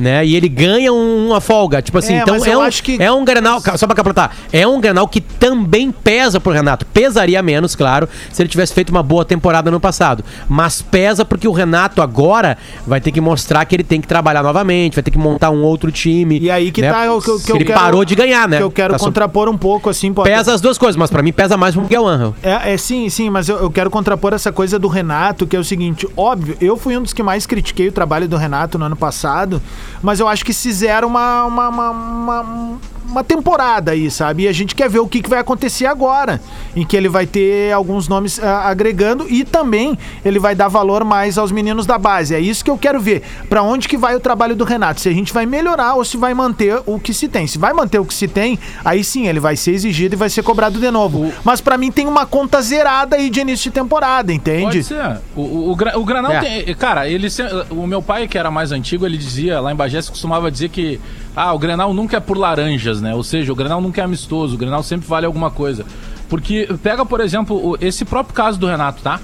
[0.00, 0.24] Né?
[0.24, 1.82] E ele ganha um- uma folga.
[1.82, 3.60] Tipo assim, É, então é eu um, acho que- é um Grenal.
[3.76, 6.86] Só pra completar, é um Grenal que também pesa pro Renato.
[6.86, 10.24] Pesaria menos, claro, se ele tivesse feito uma boa temporada no passado.
[10.48, 14.42] Mas pesa porque o Renato agora vai ter que mostrar que ele tem que trabalhar
[14.42, 16.38] novamente, vai ter que montar um outro time.
[16.40, 16.90] E aí que né?
[16.90, 18.56] tá o que, eu- que ele quero- parou de ganhar, né?
[18.56, 20.30] Que eu quero Tá contrapor um pouco, assim, pode.
[20.30, 22.34] Pesa as duas coisas, mas pra mim pesa mais pro Miguel Angel.
[22.42, 25.58] É, é, sim, sim, mas eu, eu quero contrapor essa coisa do Renato, que é
[25.58, 28.86] o seguinte, óbvio, eu fui um dos que mais critiquei o trabalho do Renato no
[28.86, 29.60] ano passado,
[30.02, 34.44] mas eu acho que fizeram uma, uma, uma, uma, uma temporada aí, sabe?
[34.44, 36.40] E a gente quer ver o que, que vai acontecer agora,
[36.76, 41.02] em que ele vai ter alguns nomes ah, agregando e também ele vai dar valor
[41.04, 42.34] mais aos meninos da base.
[42.34, 43.22] É isso que eu quero ver.
[43.48, 45.00] Pra onde que vai o trabalho do Renato?
[45.00, 47.46] Se a gente vai melhorar ou se vai manter o que se tem.
[47.46, 50.30] Se vai manter o que se tem, aí sim ele vai ser exigido e vai
[50.30, 51.32] ser cobrado de novo.
[51.44, 54.62] Mas pra mim tem uma conta zerada aí de início de temporada, entende?
[54.64, 55.18] Pode ser.
[55.34, 56.40] O, o, o, o Granal É.
[56.40, 56.74] tem.
[56.76, 60.02] Cara, ele se- o meu pai, que era mais antigo, ele dizia, lá em Bagé,
[60.02, 61.00] se costumava dizer que
[61.34, 63.14] ah, o Grenal nunca é por laranjas, né?
[63.14, 65.86] Ou seja, o Grenal nunca é amistoso, o Grenal sempre vale alguma coisa.
[66.28, 69.20] Porque pega, por exemplo, esse próprio caso do Renato, tá?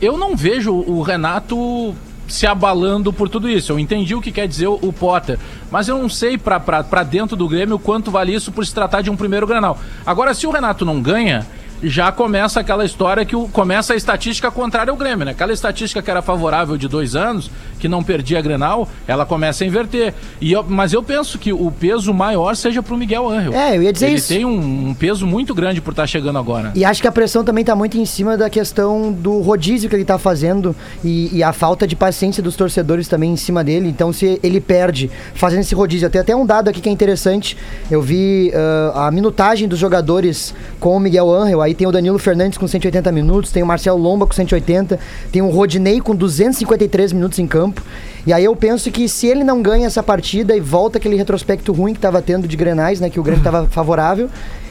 [0.00, 1.94] Eu não vejo o Renato
[2.26, 3.72] se abalando por tudo isso.
[3.72, 5.38] Eu entendi o que quer dizer o, Potter,
[5.70, 9.10] mas eu não sei pra dentro do Grêmio quanto vale isso por se tratar de
[9.10, 9.78] um primeiro Granal.
[10.06, 11.46] Agora, se o Renato não ganha,
[11.82, 15.32] já começa aquela história que o, começa a estatística contrária ao Grêmio, né?
[15.32, 19.64] Aquela estatística que era favorável de dois anos, que não perdia a Grenal, ela começa
[19.64, 20.14] a inverter.
[20.40, 23.52] E eu- mas eu penso que o peso maior seja pro Miguel Angel.
[23.52, 24.28] É, eu ia dizer Ele isso.
[24.28, 26.70] tem um, um peso muito grande por estar chegando agora.
[26.74, 29.96] E acho que a pressão também tá muito em cima da questão do rodízio que
[29.96, 33.88] ele tá fazendo e, e a falta de paciência dos torcedores também em cima dele.
[33.88, 37.56] Então, se ele perde fazendo esse rodízio, tem até um dado aqui que é interessante.
[37.90, 41.60] Eu vi ah, a minutagem dos jogadores com o Miguel Angel.
[41.60, 44.98] Aí tem o Danilo Fernandes com 180 minutos, tem o Marcelo Lomba com 180,
[45.30, 47.82] tem o Rodinei com 253 minutos em campo.
[48.26, 51.72] E aí eu penso que se ele não ganha essa partida e volta aquele retrospecto
[51.72, 54.28] ruim que tava tendo de Grenais, né, que o Grêmio tava favorável,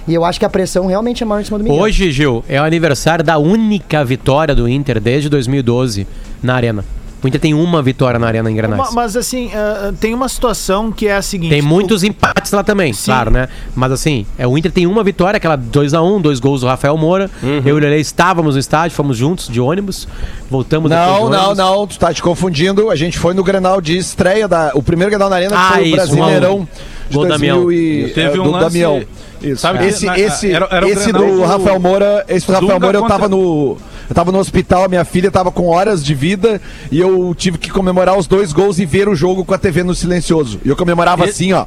[0.08, 1.80] e eu acho que a pressão realmente é maior em cima do Miguel.
[1.80, 6.08] Hoje, Gil, é o aniversário da única vitória do Inter desde 2012
[6.42, 6.84] na Arena.
[7.24, 8.82] O Inter tem uma vitória na Arena em Granais.
[8.82, 11.52] Ma- Mas assim, ah, tem uma situação que é a seguinte.
[11.52, 13.48] Tem muitos empates lá também, claro, né?
[13.76, 17.30] Mas assim, é, o Inter tem uma vitória, aquela 2x1, dois gols do Rafael Moura.
[17.44, 17.58] Uhum.
[17.64, 20.08] Eu e o Lele estávamos no estádio, fomos juntos de ônibus.
[20.50, 22.90] Voltamos Não, de não, não, tu tá te confundindo.
[22.90, 24.72] A gente foi no Grenal de estreia da.
[24.74, 26.68] O primeiro Grenal na Arena Ah, foi o isso, Brasileirão um um.
[27.10, 29.04] de Gol 2000 e, Teve é, um do lance- Damião.
[29.44, 29.62] Isso.
[29.62, 32.54] Sabe que esse na- esse, era- era o esse do do- Rafael Moura, esse do
[32.54, 33.78] Rafael Dunga Moura eu contra- tava no.
[34.12, 36.60] Eu tava no hospital, a minha filha tava com horas de vida
[36.92, 39.84] e eu tive que comemorar os dois gols e ver o jogo com a TV
[39.84, 40.60] no silencioso.
[40.66, 41.66] E eu comemorava E- assim, ó.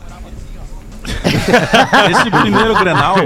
[2.11, 3.17] Esse primeiro Grenal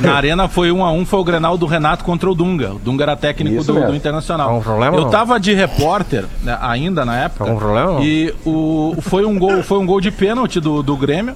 [0.00, 2.74] na arena foi um a um, foi o Grenal do Renato contra o Dunga.
[2.74, 4.48] O Dunga era técnico do, do Internacional.
[4.50, 7.42] Algum problema, Eu tava de repórter né, ainda na época.
[7.44, 8.02] Algum problema, não?
[8.04, 11.34] E o, foi, um gol, foi um gol de pênalti do, do Grêmio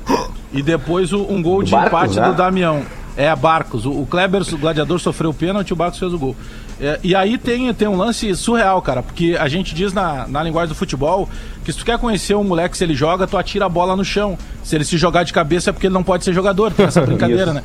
[0.53, 2.29] e depois o- um gol de Barcos, empate né?
[2.29, 2.83] do Damião.
[3.17, 3.87] É, Barcos.
[3.87, 6.37] O, Kleber, o gladiador, sofreu o pênalti e o Barcos fez o gol.
[6.79, 10.43] É, e aí tem, tem um lance surreal, cara, porque a gente diz na, na
[10.43, 11.27] linguagem do futebol
[11.65, 14.05] que se tu quer conhecer um moleque, se ele joga, tu atira a bola no
[14.05, 14.37] chão.
[14.63, 16.71] Se ele se jogar de cabeça é porque ele não pode ser jogador.
[16.73, 17.63] Tem essa brincadeira, né?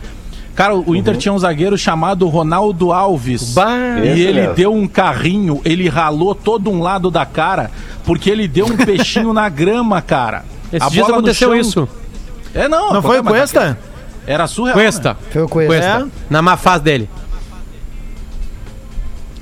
[0.55, 3.55] Cara, o Inter tinha um zagueiro chamado Ronaldo Alves.
[3.55, 4.55] E Esse ele mesmo.
[4.55, 7.71] deu um carrinho, ele ralou todo um lado da cara,
[8.05, 10.43] porque ele deu um peixinho na grama, cara.
[10.71, 11.89] Esses A bola aconteceu chão- isso.
[12.53, 12.93] É, não.
[12.93, 13.77] Não foi o mas- Cuesta?
[14.31, 14.73] Era surreal.
[14.75, 15.09] Cuesta.
[15.09, 15.15] Né?
[15.31, 15.73] Foi o Cuesta.
[15.73, 16.07] Cuesta.
[16.29, 17.09] Na má fase dele.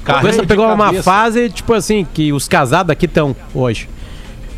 [0.08, 3.88] O Cuesta pegou uma fase, tipo assim, que os casados aqui estão hoje.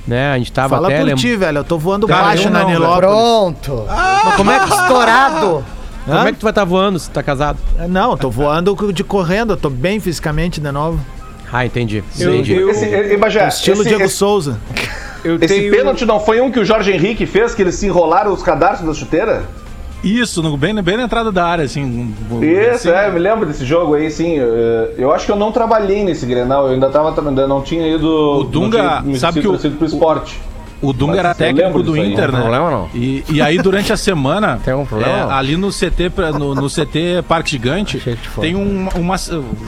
[0.08, 0.32] Né?
[0.32, 0.98] A gente tava Fala até.
[1.00, 1.60] por lem- ti, velho.
[1.60, 2.64] Eu tô voando Cara, baixo eu na.
[2.64, 3.00] Nilópolis.
[3.00, 3.86] Pronto.
[4.24, 5.66] Mas como é que Estourado.
[6.06, 7.60] Como é que tu vai estar voando se tu tá casado?
[7.88, 9.54] Não, tô voando de correndo.
[9.54, 11.00] Eu tô bem fisicamente de novo.
[11.52, 12.04] Ah, entendi.
[12.18, 12.54] Eu- entendi.
[12.56, 14.58] eu- Esse, e, Bagé, Estilo esse, Diego esse, Souza.
[15.24, 15.72] Eu esse tenho...
[15.72, 18.86] pênalti não foi um que o Jorge Henrique fez, que eles se enrolaram os cadarços
[18.88, 19.44] da chuteira?
[20.04, 21.84] Isso, no- bem, bem na entrada da área, assim.
[21.84, 24.36] um- Isso, assim, é, eu me lembro desse jogo aí, sim.
[24.98, 28.08] Eu, acho que eu não trabalhei nesse Grenal, eu ainda tava ainda não tinha ido.
[28.40, 30.40] O Dunga, não tinha sabe que o- pro esporte.
[30.82, 32.12] O Dunga Mas era técnico do aí.
[32.12, 32.40] Inter, Tem né?
[32.42, 32.90] problema, não?
[32.96, 35.30] E, e aí, durante a semana, Tem algum problema, é, não?
[35.30, 38.02] ali no CT, no, no CT Parque Gigante,
[38.40, 39.16] tem um, uma.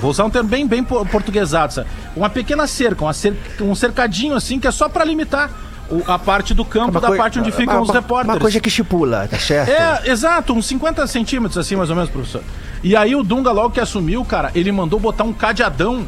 [0.02, 1.88] Vou usar um termo bem, bem po- portuguesado, sabe?
[2.16, 5.52] Uma pequena cerca, uma cer- um cercadinho assim, que é só pra limitar
[5.90, 8.36] o- a parte do campo da parte onde ficam os repórteres.
[8.36, 9.70] Uma coisa que estipula, tá certo?
[9.70, 12.42] É, exato, uns 50 centímetros assim, mais ou menos, professor.
[12.84, 16.06] E aí o Dunga, logo que assumiu, cara, ele mandou botar um cadeadão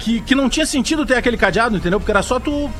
[0.00, 2.00] que, que não tinha sentido ter aquele cadeado, entendeu?
[2.00, 2.70] Porque era só tu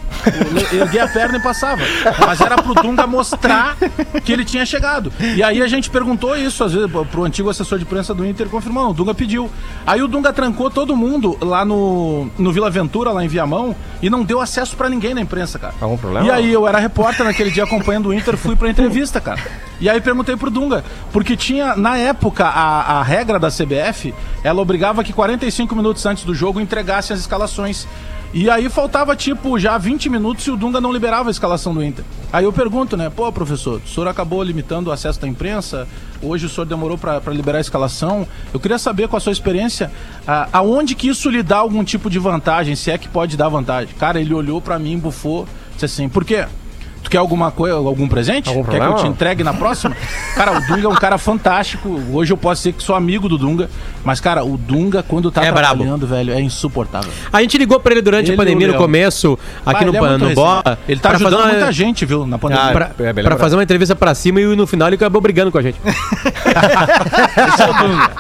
[0.73, 1.83] erguer a perna e passava.
[2.27, 3.77] Mas era pro Dunga mostrar
[4.25, 5.13] que ele tinha chegado.
[5.37, 8.49] E aí a gente perguntou isso, às vezes, pro antigo assessor de imprensa do Inter,
[8.49, 9.51] confirmou, não, o Dunga pediu.
[9.87, 14.09] Aí o Dunga trancou todo mundo lá no, no Vila Ventura, lá em Viamão, e
[14.09, 15.75] não deu acesso pra ninguém na imprensa, cara.
[15.81, 16.27] Algum problema?
[16.27, 19.41] E aí eu era repórter naquele dia acompanhando o Inter, fui pra entrevista, cara.
[19.81, 24.61] E aí perguntei pro Dunga, porque tinha, na época, a, a regra da CBF, ela
[24.61, 27.87] obrigava que 45 minutos antes do jogo entregasse as escalações.
[28.33, 31.83] E aí faltava, tipo, já 20 minutos e o Dunga não liberava a escalação do
[31.83, 32.05] Inter.
[32.33, 35.89] Aí eu pergunto, né, pô, professor, o senhor acabou limitando o acesso da imprensa,
[36.23, 38.25] hoje o senhor demorou pra pra liberar a escalação.
[38.55, 39.91] Eu queria saber, com a sua experiência,
[40.25, 43.49] a- aonde que isso lhe dá algum tipo de vantagem, se é que pode dar
[43.49, 43.93] vantagem.
[43.99, 46.45] Cara, ele olhou pra mim, bufou, disse assim, por quê?
[47.03, 48.51] Tu quer alguma coisa, algum presente?
[48.51, 49.97] Algum quer que eu te entregue na próxima?
[50.37, 51.89] cara, o Dunga é um cara fantástico.
[52.13, 53.71] Hoje eu posso dizer que sou amigo do Dunga.
[54.05, 55.79] Mas, cara, o Dunga, quando tá É brabo.
[55.79, 57.11] trabalhando, velho, é insuportável.
[57.33, 60.15] A gente ligou pra ele durante Ele a pandemia no começo, aqui Ah, no, ele
[60.15, 60.35] é no.
[60.35, 60.79] Bola.
[60.89, 62.65] Ele tá pra ajudando fazer uma- muita gente, viu, na pandemia.
[62.65, 63.39] Ah, Pra, É, bem pra lembrado.
[63.39, 65.77] fazer uma entrevista pra cima e no final ele acabou brigando com a gente.
[65.85, 68.11] Esse é o Dunga.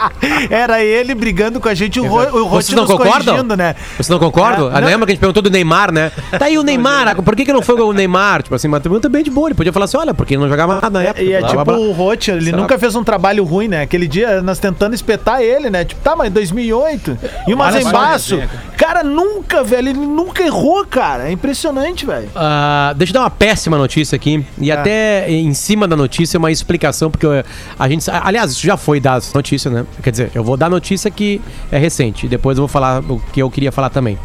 [0.50, 3.24] Era ele brigando com a gente, o, Ro, o Vocês não nos concordam?
[3.34, 3.74] corrigindo, né?
[3.96, 4.68] Vocês não concordam?
[4.76, 4.86] É, não.
[4.88, 6.10] Lembra que a gente perguntou do Neymar, né?
[6.38, 8.42] Tá aí o Neymar, por que, que não foi o Neymar?
[8.42, 9.48] Tipo assim, mas pergunta bem de boa.
[9.48, 11.22] Ele podia falar assim: olha, porque ele não jogava nada na época.
[11.22, 11.78] E é blá, tipo blá, blá.
[11.84, 12.56] o Roth, ele Será?
[12.56, 13.82] nunca fez um trabalho ruim, né?
[13.82, 15.84] Aquele dia nós tentando espetar ele, né?
[15.84, 17.18] Tipo, tá, mas 2008.
[17.46, 18.36] E o Mazembaço,
[18.76, 21.28] cara, nunca, velho, ele nunca errou, cara.
[21.28, 22.28] É impressionante, velho.
[22.34, 24.44] Ah, deixa eu dar uma péssima notícia aqui.
[24.58, 27.44] E até em cima da notícia, uma explicação, porque eu-
[27.78, 28.04] a gente.
[28.10, 29.86] Aliás, isso já foi dado notícia, né?
[30.02, 32.26] Quer dizer, eu vou dar notícia que é recente.
[32.26, 34.18] E depois eu vou falar o que eu queria falar também.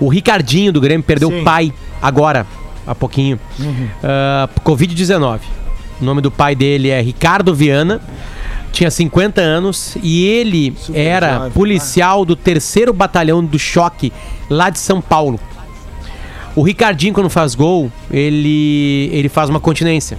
[0.00, 2.46] O Ricardinho do Grêmio perdeu o pai agora,
[2.86, 3.38] há pouquinho.
[4.02, 5.40] Ah, Covid-19.
[6.00, 8.00] O nome do pai dele é Ricardo Viana.
[8.74, 14.12] Tinha 50 anos e ele era policial do terceiro batalhão do choque
[14.50, 15.38] lá de São Paulo.
[16.56, 20.18] O Ricardinho, quando faz gol, ele, ele faz uma continência.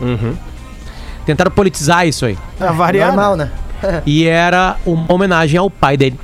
[1.25, 2.37] Tentaram politizar isso aí.
[2.57, 3.17] Tá variado.
[3.17, 3.51] Normal, né?
[4.05, 6.17] E era uma homenagem ao pai dele.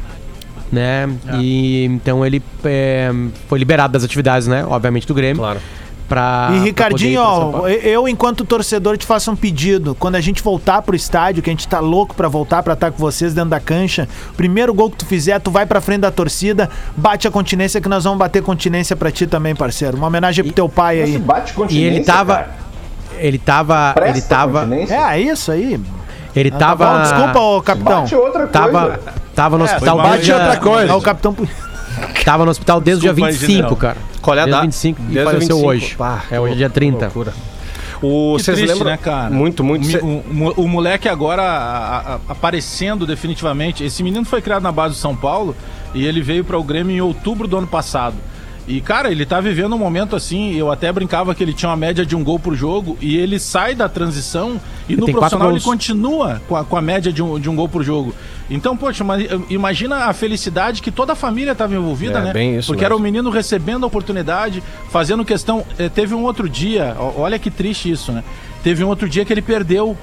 [0.71, 1.09] Né?
[1.37, 3.11] E então ele é,
[3.49, 4.65] foi liberado das atividades, né?
[4.65, 5.41] Obviamente, do Grêmio.
[5.41, 5.59] Claro.
[6.11, 9.35] Pra, E pra Ricardinho, poder ir pra São ó, eu, enquanto torcedor, te faço um
[9.35, 9.95] pedido.
[9.95, 12.91] Quando a gente voltar pro estádio, que a gente tá louco pra voltar pra estar
[12.91, 16.11] com vocês dentro da cancha, primeiro gol que tu fizer, tu vai pra frente da
[16.11, 19.95] torcida, bate a continência, que nós vamos bater continência pra ti também, parceiro.
[19.95, 21.17] Uma homenagem pro teu pai aí.
[21.17, 22.33] Bate E continência, ele tava.
[22.35, 22.55] cara.
[23.17, 23.91] Ele tava.
[23.93, 24.59] Presta ele tava.
[24.65, 24.95] continência?
[24.95, 25.79] É, isso aí.
[26.35, 26.85] Ele Ah, tá tava.
[26.87, 28.01] bom, desculpa, ô capitão.
[28.01, 28.51] Bate outra coisa.
[28.51, 28.99] Tava,
[29.33, 30.09] tava no hospital mal.
[30.11, 30.91] desde Bate outra coisa.
[30.91, 31.35] É o capitão.
[32.23, 33.75] Tava no hospital desde o dia Desculpa aí, 25, general.
[33.77, 33.97] cara.
[34.21, 34.63] Qual é a desde data?
[34.63, 35.67] 25 e Desde o faleceu 25.
[35.69, 35.95] hoje.
[35.95, 37.05] Pá, é hoje dia 30.
[37.05, 37.33] Loucura.
[38.03, 38.91] O, Que vocês triste, lembram?
[38.91, 39.29] né, cara?
[39.29, 39.97] Muito, muito.
[40.03, 40.23] O, o-
[40.57, 43.83] o- o moleque agora a- a- aparecendo definitivamente.
[43.83, 45.55] Esse menino foi criado na base do São Paulo
[45.93, 48.15] e ele veio para o Grêmio em outubro do ano passado.
[48.71, 50.55] E, cara, ele tá vivendo um momento assim.
[50.55, 53.37] Eu até brincava que ele tinha uma média de um gol por jogo e ele
[53.37, 57.11] sai da transição e no tem quatro profissional ele continua com a, com a média
[57.11, 58.15] de um, de um gol por jogo.
[58.49, 62.33] Então, poxa, mas imagina a felicidade que toda a família estava envolvida, É, né?
[62.33, 63.11] bem isso Porque era o mesmo.
[63.13, 65.65] menino recebendo a oportunidade, fazendo questão.
[65.77, 68.23] eh, teve um outro dia, olha que triste isso, né?
[68.63, 69.97] Teve um outro dia que ele perdeu.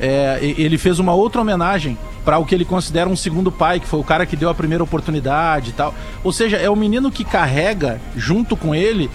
[0.00, 3.86] É, ele fez uma outra homenagem para o que ele considera um segundo pai, que
[3.86, 5.94] foi o cara que deu a primeira oportunidade e tal.
[6.22, 9.10] Ou seja, é o menino que carrega junto com ele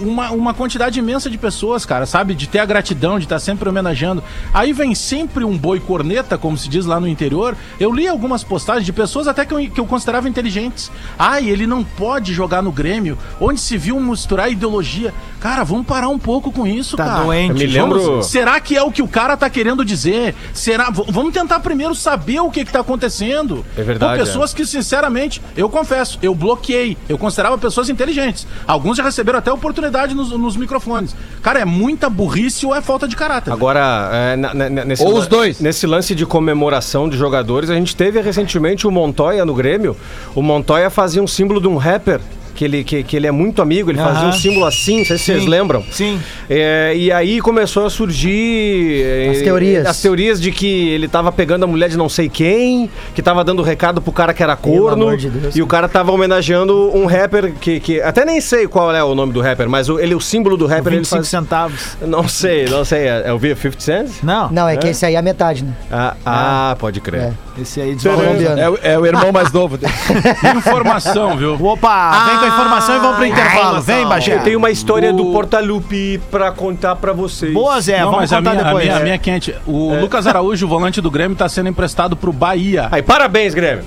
[0.00, 2.34] uma, uma quantidade imensa de pessoas, cara, sabe?
[2.34, 4.22] De ter a gratidão, de estar sempre homenageando.
[4.52, 7.56] Aí vem sempre um boi corneta, como se diz lá no interior.
[7.78, 10.90] Eu li algumas postagens de pessoas até que eu, que eu considerava inteligentes.
[11.18, 15.14] Ai, ele não pode jogar no Grêmio, onde se viu misturar ideologia.
[15.40, 17.24] Cara, vamos parar um pouco com isso, Tá cara.
[17.24, 17.50] doente.
[17.50, 20.34] Eu me lembro- Vamos- será que é o que o cara tá querendo dizer?
[20.52, 20.90] Será?
[20.90, 23.64] V- vamos tentar primeiro saber o que que tá acontecendo.
[23.76, 26.96] É verdade, Com pessoas que, sinceramente, eu confesso, eu bloqueei.
[27.08, 28.46] Eu considerava pessoas inteligentes.
[28.66, 29.75] Alguns já receberam até oportunidade
[30.14, 31.14] nos, nos microfones.
[31.42, 33.52] Cara, é muita burrice ou é falta de caráter.
[33.52, 35.60] Agora, é, na- na- nesse Ou os dois.
[35.60, 39.96] Nesse lance de comemoração de jogadores, a gente teve recentemente o Montoya no Grêmio.
[40.34, 42.20] O Montoya fazia um símbolo de um rapper.
[42.56, 45.18] Que ele, que, que ele é muito amigo, ele fazia um símbolo assim, não sei
[45.18, 45.84] se vocês lembram.
[45.90, 46.18] sim.
[46.48, 49.86] É, e aí começou a surgir é, As teorias.
[49.86, 53.44] As teorias de que ele tava pegando a mulher de não sei quem, que tava
[53.44, 55.04] dando recado pro cara que era Pelo corno.
[55.04, 58.00] amor de Deus, e o cara tava homenageando um rapper que, que.
[58.00, 60.66] Até nem sei qual é o nome do rapper, mas o, ele, o símbolo do
[60.66, 61.28] rapper ele 25 faz.
[61.28, 61.96] centavos.
[62.00, 63.00] Não sei, não sei.
[63.08, 64.08] É, é o 50 Cent?
[64.22, 65.72] Não, Não, é que esse aí é a metade, né?
[65.92, 67.20] Ah, ah, pode crer.
[67.20, 67.32] É.
[67.60, 67.96] esse aí.
[67.96, 68.60] Colombiano.
[68.60, 69.92] É, o- é o irmão mais novo dele.
[70.56, 71.54] Informação, viu?
[71.60, 73.80] Opa, vem com a informação e vamos pro intervalo.
[73.82, 74.34] Vem, Bagé.
[74.36, 77.52] Eu tenho uma história do Portalupe pra contar pra vocês.
[77.52, 78.84] Boa, Zé, Não, vamos mas a contar minha, a, depois.
[78.84, 79.54] minha, a minha é quente.
[79.66, 82.88] O Lucas Araújo, o volante do Grêmio, tá sendo emprestado pro Bahia.
[82.90, 83.84] Aí, parabéns, Grêmio.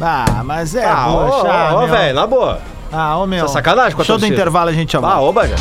[0.00, 1.88] Ah, mas é, Ah, ô, poxa, ô, meu.
[1.88, 2.60] velho, na boa.
[2.92, 3.44] Ah, ô, meu.
[3.44, 4.34] Essa sacanagem com a Show do torcida.
[4.36, 5.20] intervalo, a gente já Ah, volta.
[5.22, 5.54] ô, Bagé.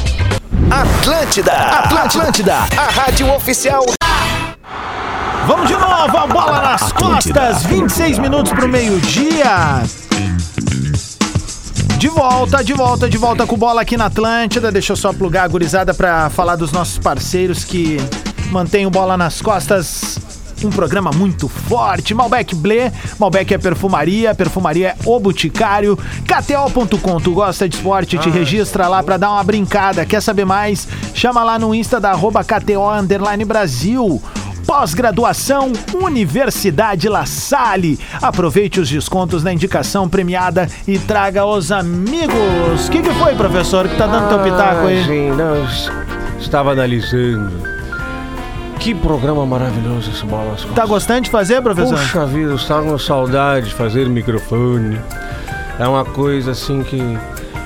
[0.69, 3.83] Atlântida, Atlântida, a rádio oficial.
[5.47, 9.83] Vamos de novo, a bola nas costas, 26 minutos pro meio-dia.
[12.05, 14.71] De volta, de volta, de volta com bola aqui na Atlântida.
[14.71, 17.97] Deixa eu só plugar a gurizada pra falar dos nossos parceiros que
[18.51, 20.19] mantêm o bola nas costas.
[20.63, 22.13] Um programa muito forte.
[22.13, 25.97] Malbec Blé, Malbec é perfumaria, perfumaria é o Boticário.
[26.27, 30.05] KTO.com, tu gosta de esporte, te registra lá pra dar uma brincada.
[30.05, 30.87] Quer saber mais?
[31.11, 34.21] Chama lá no Insta da arroba KTO Underline Brasil.
[34.65, 37.99] Pós-graduação Universidade La Salle.
[38.21, 42.87] Aproveite os descontos na indicação premiada e traga os amigos.
[42.87, 45.03] O que, que foi, professor, que tá dando teu pitaco aí?
[45.05, 45.91] Sim, nós
[46.39, 47.75] estava analisando.
[48.79, 50.73] Que programa maravilhoso esse Bola nas.
[50.75, 51.97] Tá gostando de fazer, professor?
[51.97, 54.99] Puxa vida, eu estava com saudade de fazer microfone.
[55.79, 57.17] É uma coisa assim que.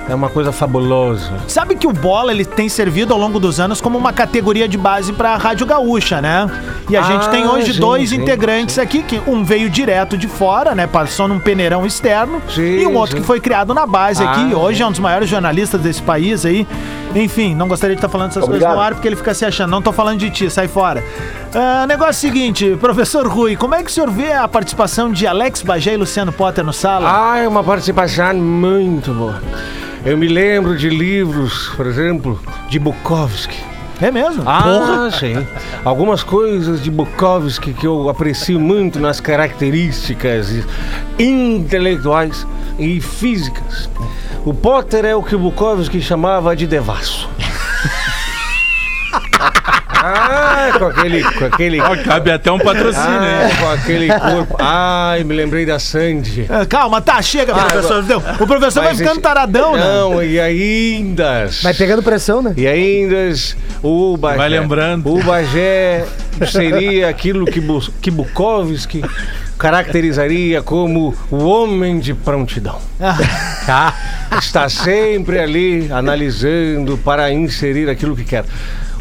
[0.10, 1.32] É uma coisa fabulosa.
[1.48, 4.78] Sabe que o bola ele tem servido ao longo dos anos como uma categoria de
[4.78, 6.50] base para a Rádio Gaúcha, né?
[6.90, 10.18] E a gente Ah, tem hoje sim, dois sim, integrantes aqui, que um veio direto
[10.18, 10.88] de fora, né?
[10.88, 14.52] Passou num peneirão externo, e um outro que foi criado na base aqui.
[14.54, 14.84] Ah, Hoje sim.
[14.84, 16.68] é um dos maiores jornalistas desse país aí.
[17.16, 18.70] Enfim, não gostaria de estar falando essas Obrigado.
[18.70, 19.72] coisas no ar porque ele fica se achando.
[19.72, 21.04] Não tô falando de ti, sai fora.
[21.54, 25.62] Ah, negócio seguinte, professor Rui, como é que o senhor vê a participação de Alex
[25.64, 27.32] Bagé e Luciano Potter no sala?
[27.32, 29.42] Ah, é uma participação muito boa.
[30.06, 33.69] Eu me lembro de livros, por exemplo, de Bukowski.
[34.02, 34.44] É mesmo?
[34.46, 35.46] Ah, sim.
[35.84, 40.66] Algumas coisas de Bukowski que eu aprecio muito nas características
[41.18, 43.90] intelectuais e físicas.
[44.46, 47.30] O Potter é o que Bukowski chamava de devasso.
[50.02, 51.24] Ah, com aquele.
[51.24, 53.56] Com aquele Ó, cabe até um patrocínio, ah, hein?
[53.60, 54.56] com aquele corpo.
[54.60, 56.46] Ai, me lembrei da Sandy.
[56.50, 58.04] Ah, Calma, tá, chega, Ah, professor.
[58.04, 59.84] Não, o professor vai ficando taradão, né?
[59.84, 61.50] Não, e ainda.
[61.62, 62.54] Vai pegando pressão, né?
[62.56, 63.18] E ainda
[63.84, 64.38] o Bagé.
[64.38, 65.14] Vai lembrando.
[65.14, 66.06] O Bagé
[66.50, 69.04] seria aquilo que, Bus- que Bukowski
[69.58, 72.80] caracterizaria como o homem de prontidão.
[73.66, 73.94] Tá.
[74.40, 78.46] Está sempre ali analisando para inserir aquilo que quer.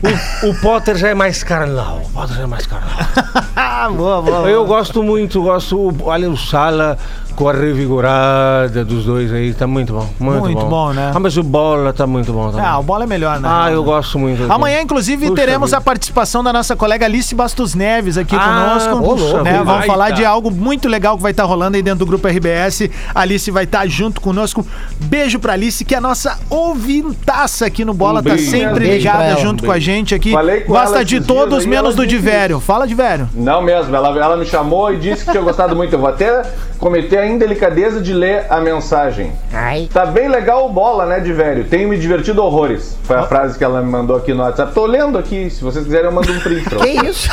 [0.03, 2.03] O, o Potter já é mais carnal.
[2.05, 2.91] O Potter já é mais carnal.
[3.61, 4.49] Ah, boa, boa.
[4.49, 5.93] Eu gosto muito, gosto.
[6.03, 6.97] Olha o Sala
[7.39, 10.11] com a revigorada dos dois aí, tá muito bom.
[10.19, 11.13] Muito, Muito bom, né?
[11.15, 12.67] Ah, mas o Bola tá muito bom também.
[12.67, 13.49] Ah, o bola é melhor, né?
[13.49, 14.53] Ah, eu gosto muito.
[14.53, 15.79] Amanhã, inclusive, Puxa teremos vida.
[15.79, 19.05] a participação da nossa colega Alice Bastos Neves aqui Ah, conosco.
[19.05, 19.63] puxa né?
[19.65, 20.15] Vamos falar tá.
[20.17, 22.91] de algo muito legal que vai estar rolando aí dentro do grupo RBS.
[23.15, 24.67] A Alice vai estar junto conosco.
[24.99, 28.51] Beijo pra Alice, que é a nossa ouvintaça aqui no Bola, tá beijo.
[28.51, 29.41] sempre Beijo ligada ela.
[29.41, 30.33] junto com a gente aqui.
[30.33, 32.59] Falei com Gosta ela de todos, menos do de velho.
[32.59, 33.29] Fala de velho.
[33.33, 35.93] Não mesmo, ela, ela me chamou e disse que tinha gostado muito.
[35.93, 36.43] Eu vou até
[36.81, 39.33] cometer a indelicadeza de ler a mensagem.
[39.53, 39.89] Ai.
[39.93, 41.65] Tá bem legal o bola, né, de velho?
[41.65, 42.97] Tenho me divertido horrores.
[43.05, 44.73] Foi a frase que ela me mandou aqui no WhatsApp.
[44.73, 47.29] Tô lendo aqui, se vocês quiserem eu mando um print pra Que isso?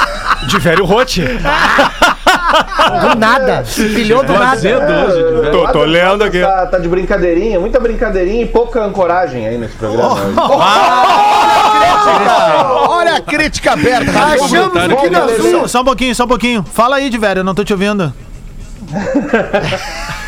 [0.48, 1.22] De velho rote.
[3.02, 3.64] Do nada.
[3.76, 4.56] Pilhou do nada.
[4.62, 5.52] Velho.
[5.52, 6.40] Tô- tô do lendo aqui.
[6.42, 10.14] Tá, tá de brincadeirinha, muita brincadeirinha e pouca ancoragem aí nesse programa.
[10.14, 10.34] hoje.
[12.90, 14.12] Olha a crítica aberta.
[14.12, 15.62] Achamos que não.
[15.62, 16.64] Só, só um pouquinho, só um pouquinho.
[16.72, 18.14] Fala aí de velho, eu não tô te ouvindo.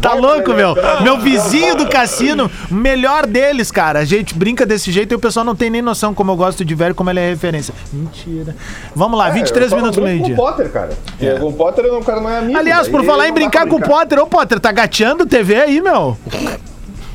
[0.00, 0.74] Tá louco, meu?
[1.02, 4.00] Meu vizinho do cassino, melhor deles, cara.
[4.00, 6.64] A gente brinca desse jeito e o pessoal não tem nem noção como eu gosto
[6.64, 7.72] de velho, como ele é referência.
[7.92, 8.54] Mentira.
[8.94, 10.36] Vamos lá, 23 só não minutos pro brinco meio-dia.
[10.36, 10.90] Com o Potter, cara.
[11.38, 12.58] Com o Potter eu não, o cara não é amigo.
[12.58, 15.60] Aliás, daí por falar em brincar pra com o Potter, ô Potter, tá gateando TV
[15.60, 16.16] aí, meu?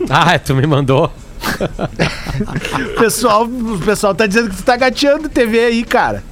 [0.09, 1.11] Ah, tu me mandou.
[2.95, 6.23] O pessoal, o pessoal tá dizendo que tu tá gateando TV aí, cara.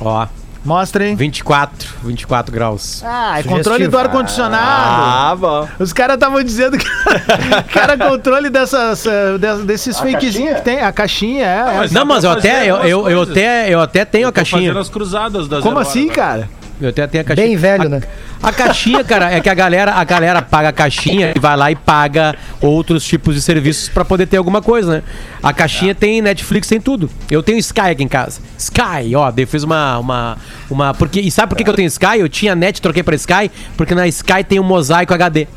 [0.00, 0.26] Ó,
[0.66, 1.14] Mostra, hein?
[1.14, 3.02] 24, 24 graus.
[3.04, 4.64] Ah, é controle do ar-condicionado.
[4.66, 5.68] Ah, bom.
[5.78, 6.86] Os caras estavam dizendo que
[7.72, 9.04] cara controle dessas,
[9.40, 10.54] des- desses fakezinhos caixinha?
[10.56, 10.80] que tem.
[10.80, 11.58] A caixinha, é.
[11.58, 11.78] é.
[11.78, 14.50] mas Não, mas eu até, eu, eu, eu até, eu até tenho a Tô fazendo
[14.60, 14.80] caixinha.
[14.80, 16.50] as cruzadas das Como assim, hora, cara?
[16.80, 17.46] Eu até tenho a caixinha.
[17.46, 18.02] Bem velho, né?
[18.42, 21.70] A caixinha, cara, é que a galera, a galera paga a caixinha e vai lá
[21.70, 25.02] e paga outros tipos de serviços pra poder ter alguma coisa, né?
[25.42, 27.10] A caixinha tem Netflix, tem tudo.
[27.30, 28.40] Eu tenho Sky aqui em casa.
[28.58, 30.36] Sky, ó, eu fiz uma uma
[30.70, 32.18] uma porque e sabe por que, que eu tenho Sky?
[32.18, 35.48] Eu tinha net, troquei pra Sky, porque na Sky tem um mosaico HD.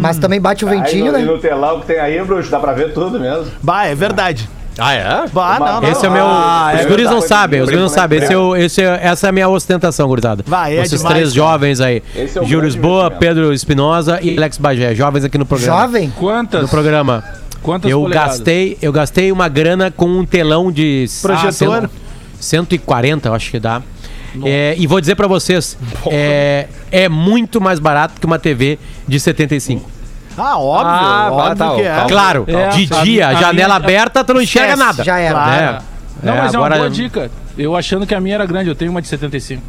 [0.00, 1.26] Mas também bate o Aí ventinho, no, e né?
[1.26, 3.50] no telão que tem aí, bruxo, dá pra ver tudo mesmo.
[3.62, 4.48] Bah, é verdade.
[4.78, 5.26] Ah, é?
[5.32, 5.88] Bah, não, não.
[5.90, 6.24] Esse é o meu.
[6.24, 8.18] Ah, os é guris não sabem, os guris não Brinco, sabem.
[8.22, 10.44] Esse é o, esse é- essa é a minha ostentação, gurizada.
[10.46, 11.34] Vai, é Esses demais, três cara.
[11.34, 12.02] jovens aí.
[12.14, 13.18] Esse é o Júlio grande Lisboa, investimento.
[13.20, 14.94] Pedro Espinosa e Alex Bagé.
[14.94, 15.80] Jovens aqui no programa.
[15.82, 16.12] Jovem?
[16.16, 16.62] Quantas?
[16.62, 17.24] No programa.
[17.62, 18.36] Quantas eu polegadas?
[18.38, 21.48] gastei, eu gastei uma grana com um telão de Projetor?
[21.48, 21.90] ah, cento-
[22.38, 23.82] 140, eu acho que dá.
[24.44, 25.76] É, e vou dizer pra vocês,
[26.10, 29.90] é, é muito mais barato que uma TV de 75.
[30.38, 30.86] Ah, óbvio.
[30.88, 31.94] Ah, óbvio tá, que é.
[31.96, 32.04] tá.
[32.06, 35.02] Claro, É, de a- dia, a janela minha- aberta, tu não enxerga nada.
[35.04, 35.56] já era.
[35.56, 35.78] É.
[36.22, 37.30] Não, É, mas é uma boa dica.
[37.56, 39.62] Eu achando que a minha era grande, eu tenho uma de 75.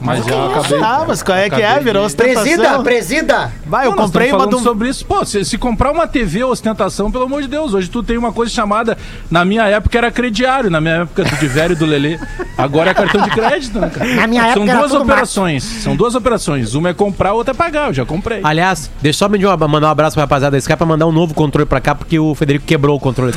[0.00, 0.80] Mas já acabei.
[0.82, 1.80] Ah, mas qual é que é?
[1.80, 2.42] Virou de- ostentação.
[2.42, 3.52] Presida, presida!
[3.66, 4.58] Vai, eu Não, comprei uma do...
[4.60, 5.04] sobre isso.
[5.04, 8.32] Pô, se, se comprar uma TV ostentação, pelo amor de Deus, hoje tu tem uma
[8.32, 8.96] coisa chamada.
[9.30, 12.18] Na minha época era crediário, na minha época do de velho e do Lelê.
[12.56, 14.14] Agora é cartão de crédito, né, cara?
[14.14, 15.64] Na minha São época duas operações.
[15.64, 16.74] São duas operações.
[16.74, 17.88] Uma é comprar, outra é pagar.
[17.88, 18.40] Eu já comprei.
[18.42, 21.34] Aliás, deixa eu só mandar um abraço pra rapaziada da Sky pra mandar um novo
[21.34, 23.32] controle pra cá, porque o Federico quebrou o controle.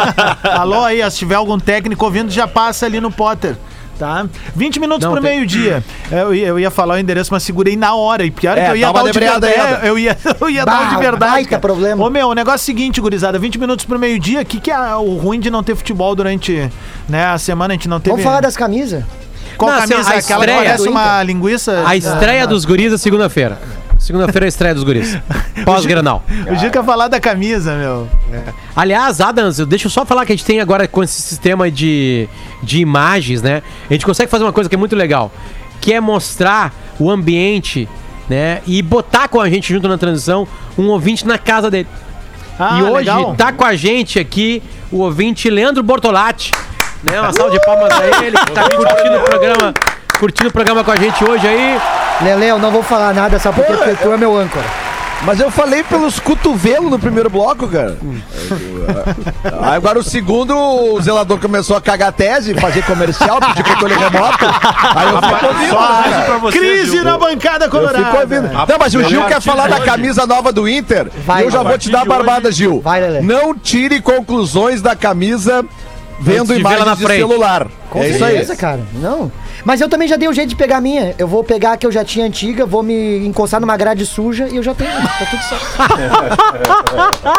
[0.42, 3.56] Alô aí, se tiver algum técnico ouvindo, já passa ali no Potter.
[4.00, 4.26] Tá?
[4.56, 5.84] 20 minutos Não, pro tem- meio-dia.
[6.10, 8.24] Eu, ia- eu ia falar o endereço, mas segurei na hora.
[8.24, 9.46] E pior É, que eu ia dar uma o de verdade.
[9.46, 11.32] É, eu ia, eu ia dar o de Bah, verdade.
[11.32, 11.60] baita cara.
[11.60, 12.02] problema.
[12.02, 14.40] Ô meu, o negócio é o seguinte, gurizada: 20 minutos pro meio-dia.
[14.40, 16.70] O que, que é o ruim de não ter futebol durante
[17.06, 17.74] né, a semana?
[17.74, 18.12] A gente não teve.
[18.12, 19.04] Vamos falar das camisas?
[19.58, 20.08] Qual Não, assim, camisa?
[20.08, 21.82] a Aquela que estreia parece uma linguiça.
[21.86, 23.58] A estreia dos guris é segunda-feira.
[24.00, 25.16] Segunda-feira é a estreia dos guris.
[25.64, 26.24] Pós-granal.
[26.50, 28.08] O Gil quer falar da camisa, meu.
[28.74, 31.70] Aliás, Adams, eu- deixa eu só falar que a gente tem agora com esse sistema
[31.70, 32.28] de,
[32.62, 33.62] de imagens, né?
[33.88, 35.30] A gente consegue fazer uma coisa que é muito legal,
[35.80, 37.88] que é mostrar o ambiente
[38.30, 38.62] né?
[38.64, 40.46] E botar com a gente junto na transmissão
[40.78, 41.88] um ouvinte na casa dele.
[42.56, 43.34] Ah, e hoje legal.
[43.34, 46.52] tá com a gente aqui o ouvinte Leandro Bortolatti.
[47.02, 47.20] Né?
[47.20, 49.74] Uma salva de palmas a ele, que tá curtindo o programa,
[50.20, 51.80] curtindo o programa com a gente hoje aí.
[52.22, 53.72] Lele, eu não vou falar nada, sabe por quê?
[53.72, 54.64] Porque tu é meu âncora.
[55.22, 57.98] Mas eu falei pelos cotovelos no primeiro bloco, cara.
[59.60, 64.46] Aí Agora o segundo, o zelador começou a cagar tese, fazer comercial, pedir controle remoto.
[64.96, 65.70] Aí eu fico ouvindo.
[65.70, 68.18] Só pra você, Crise na bancada Eu fico colorada.
[68.18, 68.48] ouvindo.
[68.50, 71.08] Não, mas o Gil quer falar da camisa nova do Inter.
[71.26, 72.80] Vai, e eu já vou te dar a barbada, Gil.
[72.80, 73.20] Vai, Lelê.
[73.20, 75.62] Não tire conclusões da camisa
[76.18, 77.18] vendo Antes de imagens na de frente.
[77.18, 77.66] celular.
[77.90, 78.30] Com é isso aí.
[78.32, 78.80] certeza, cara.
[78.94, 79.30] Não.
[79.64, 81.14] Mas eu também já dei um jeito de pegar a minha.
[81.18, 84.48] Eu vou pegar a que eu já tinha antiga, vou me encostar numa grade suja
[84.50, 84.90] e eu já tenho.
[84.90, 85.66] Tá tudo certo.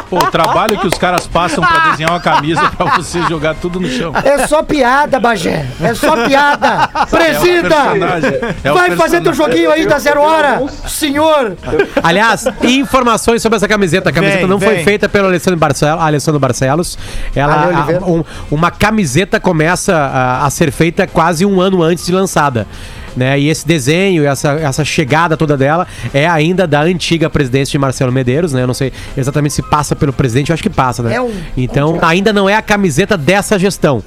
[0.10, 3.80] Pô, o trabalho que os caras passam pra desenhar uma camisa pra você jogar tudo
[3.80, 4.14] no chão.
[4.24, 5.66] É só piada, Bagé.
[5.82, 6.88] É só piada.
[7.10, 7.70] Presida!
[7.76, 8.32] personagem.
[8.64, 11.56] É o Vai fazer teu joguinho aí da zero hora, senhor!
[12.04, 14.10] Aliás, informações sobre essa camiseta.
[14.10, 14.84] A camiseta Vem, não foi vem.
[14.84, 16.02] feita pelo Alessandro Barcelos.
[16.04, 16.98] Alessandro Barcelos.
[17.36, 17.70] Ela,
[18.04, 22.68] a- um- uma camiseta começa a, a ser feita quase um ano antes de lançada.
[23.16, 23.38] Né?
[23.40, 28.10] E esse desenho, essa, essa chegada toda dela é ainda da antiga presidência de Marcelo
[28.12, 28.62] Medeiros, né?
[28.64, 31.16] Eu não sei exatamente se passa pelo presidente, eu acho que passa, né?
[31.16, 34.02] É um- Então, ainda não é a camiseta dessa gestão.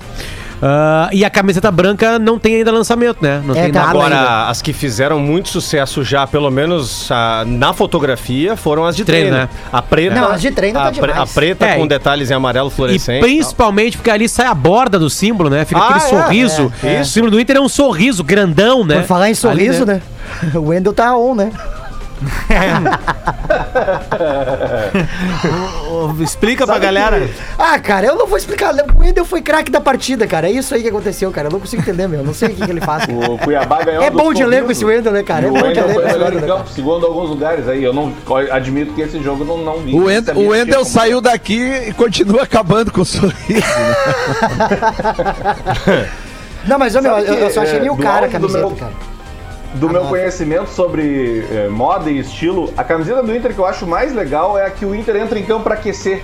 [0.63, 3.43] Ah, e a camiseta branca não tem ainda lançamento, né?
[3.45, 4.17] Não É, tem tá nada ainda.
[4.17, 9.05] Agora, as que fizeram muito sucesso já, pelo menos ah, na fotografia, foram as de
[9.05, 9.45] Treino, treino.
[9.45, 9.49] né?
[9.73, 10.15] A preta.
[10.15, 11.19] Não, as de treino tá a, pre- demais.
[11.19, 13.21] a preta É, com e- detalhes em amarelo E fluorescente.
[13.21, 15.65] principalmente porque ali sai a borda do símbolo, né?
[15.65, 16.73] Fica Ah, aquele é, sorriso.
[16.83, 17.01] é, é.
[17.01, 19.01] O símbolo do Inter é um sorriso grandão, né?
[19.01, 20.03] Por falar em sorriso, Ali, né?
[20.55, 21.51] O Wendel tá on, né?
[26.23, 27.29] Explica pra galera.
[27.59, 28.75] Ah, cara, eu não vou explicar.
[28.95, 30.49] O Wendel foi craque da partida, cara.
[30.49, 31.49] É isso aí que aconteceu, cara.
[31.49, 32.21] Eu não consigo entender, meu.
[32.21, 33.05] Eu não sei o que, que ele faz.
[33.09, 35.47] O Cuiabá ganhou É bom de elenco esse Wendel, né, cara?
[35.47, 37.83] E É o bom de Wendel elenco foi melhor né, campo, segundo alguns lugares aí.
[37.83, 38.13] Eu não
[38.51, 39.95] admito que esse jogo não, não vi.
[39.95, 43.35] O, End- Sabia o que Wendel tinha saiu daqui e continua acabando com o sorriso.
[46.67, 48.71] Não, mas, ô, meu, eu, eu que, só achei é, meio cara a camiseta, meu-
[48.77, 48.93] cara.
[49.75, 50.09] Do meu nova.
[50.09, 54.57] conhecimento sobre eh, moda e estilo, a camiseta do Inter que eu acho mais legal
[54.57, 56.23] é a que o Inter entra em campo pra aquecer.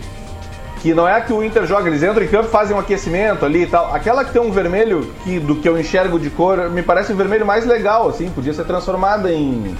[0.81, 2.79] Que não é a que o Inter joga, eles entram em campo e fazem um
[2.79, 3.95] aquecimento ali e tal.
[3.95, 7.17] Aquela que tem um vermelho, que, do que eu enxergo de cor, me parece o
[7.17, 9.77] vermelho mais legal, assim, podia ser transformada em.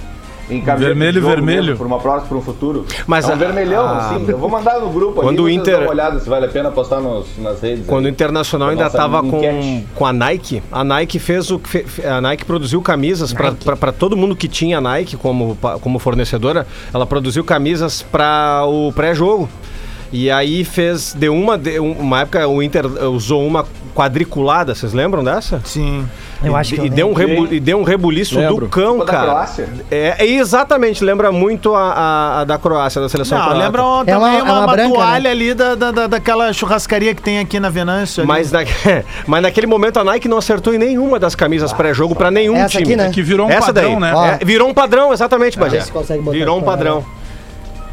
[0.51, 1.77] Em camiseta Vermelho, vermelho.
[1.77, 2.85] Por uma próxima, por um futuro.
[3.07, 4.25] Mas é um a- vermelhão, a- assim.
[4.27, 6.69] Eu vou mandar no grupo Quando o vocês Inter- uma olhada se vale a pena
[6.69, 7.85] postar nos- nas redes.
[7.87, 8.11] Quando o aí.
[8.11, 12.43] Internacional Da ainda estava com, com a Nike, a Nike fez o fe- a Nike
[12.45, 18.01] produziu camisas para todo mundo que tinha a Nike como, como fornecedora, ela produziu camisas
[18.01, 19.47] para o pré-jogo.
[20.13, 24.93] E aí fez de uma de um- uma época o Inter usou uma quadriculada, vocês
[24.93, 25.61] lembram dessa?
[25.63, 26.07] Sim.
[26.43, 28.65] Eu acho que e, eu deu um rebu, e deu um rebuliço Lembro.
[28.65, 29.27] do cão, Tipo da cara.
[29.27, 29.69] Croácia?
[29.91, 33.63] É, é exatamente, lembra muito a, a- a da Croácia, da seleção Não, croata.
[33.63, 35.29] lembra uma- É também é uma, uma uma branca, toalha né?
[35.29, 38.21] ali da, da, da- daquela churrascaria que tem aqui na Venâncio.
[38.21, 38.27] ali.
[38.27, 38.61] Mas, na-
[39.27, 42.69] mas naquele momento a Nike não acertou em nenhuma das camisas pré-jogo pra nenhum Essa
[42.79, 42.83] time.
[42.83, 43.11] aqui, né?
[43.13, 44.13] Que virou um Essa padrão, daí.
[44.13, 44.39] né?
[44.41, 45.83] É, virou um padrão, exatamente, Bagé.
[45.93, 47.05] Botar Virou um pra- padrão.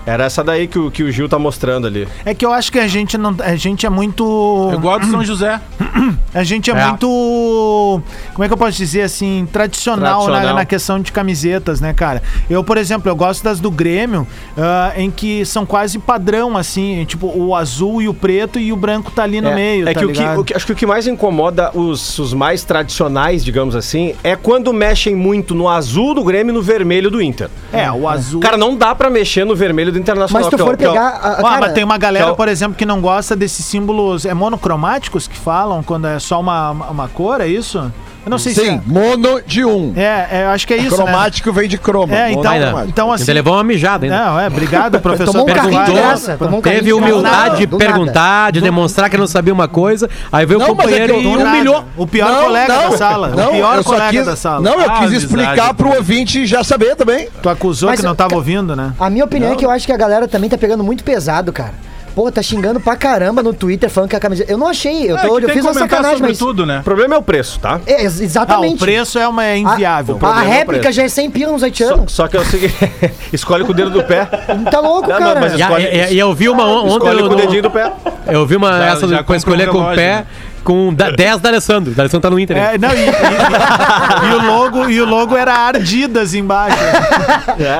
[0.08, 2.08] Era essa daí que o, que o Gil tá mostrando ali.
[2.24, 3.36] É que eu acho que a gente não.
[3.40, 4.70] A gente é muito.
[4.72, 5.60] Eu gosto do São José.
[6.38, 6.86] A gente é, É.
[6.86, 8.00] muito.
[8.34, 9.46] Como é que eu posso dizer assim?
[9.52, 10.54] Tradicional, Na, Tradicional.
[10.56, 12.22] na questão de camisetas, né, cara?
[12.48, 14.26] Eu, por exemplo, eu gosto das do Grêmio,
[14.56, 17.04] ah, em que são quase padrão, assim.
[17.06, 19.88] Tipo, o azul e o preto e o branco tá ali no é, meio.
[19.88, 22.32] é tá que, o que, o que- acho que o que mais incomoda os, os
[22.32, 27.10] mais tradicionais, digamos assim, é quando mexem muito no azul do Grêmio e no vermelho
[27.10, 27.48] do Inter.
[27.72, 28.40] É, o azul.
[28.40, 30.42] Cara, não dá pra mexer no vermelho do Internacional.
[30.42, 31.00] Mas se tu é for é pegar.
[31.00, 33.64] a- a- Ah, cara, mas tem uma galera, é por exemplo, que não gosta desses
[33.64, 34.24] símbolos.
[34.24, 37.90] É monocromáticos que falam quando é só uma, uma cor, é isso?
[38.26, 39.94] Eu não sei Sim, se mono de um.
[39.96, 40.02] é.
[40.02, 40.90] É, é, eu acho que é isso.
[40.98, 41.02] né?
[41.02, 42.14] Cromático vem de croma.
[42.14, 42.88] É, então, monocromático.
[42.90, 43.22] então assim.
[43.22, 44.18] Ainda levou uma mijada ainda.
[44.18, 45.32] Não, é, obrigado, professor.
[45.32, 45.94] Tomou um Perguntou.
[45.94, 46.36] graça.
[46.36, 47.78] Tomou um Teve humildade de nada.
[47.78, 50.10] perguntar, de demonstrar que não sabia uma coisa.
[50.30, 51.84] Aí veio Não, o é companheiro eu- e humilhou.
[51.96, 53.28] O pior Não, colega não, da sala.
[53.28, 54.60] Não, o pior colega quis, da sala.
[54.60, 57.28] Não, eu Ah, quis explicar pro ouvinte já saber também.
[57.42, 58.92] Tu acusou Mas que não tava ouvindo, né?
[59.00, 61.50] A minha opinião é que eu acho que a galera também tá pegando muito pesado,
[61.50, 61.72] cara.
[62.18, 64.50] Pô, tá xingando pra caramba no Twitter falando que a camiseta.
[64.50, 66.36] Eu não achei, eu, É, tô, que eu fiz uma sacanagem, mas.
[66.36, 66.80] tudo, né?
[66.80, 67.80] O problema é o preço, tá?
[67.86, 68.74] É, ex- Ah, exatamente.
[68.74, 70.18] o preço é uma é inviável.
[70.20, 70.96] A, a é réplica preço.
[70.96, 72.12] já é 100 pila nos Só, haitianos.
[72.12, 72.74] só que é o seguinte:
[73.32, 74.24] escolhe com o dedo do pé.
[74.24, 75.40] Tá louco, Não, não, cara.
[75.40, 77.06] mas E, Escolhe- e- e eu vi uma on- ontem.
[77.08, 77.92] Escolhe com o dedinho do pé.
[78.26, 80.26] Eu vi uma Já- essa já compra escolher com o pé né?
[80.68, 81.92] Com da- 10 da Alessandro.
[81.94, 82.56] Da Alessandro tá no Inter.
[82.58, 86.76] É, não, e, e- e o logo, e o logo era Ardidas embaixo.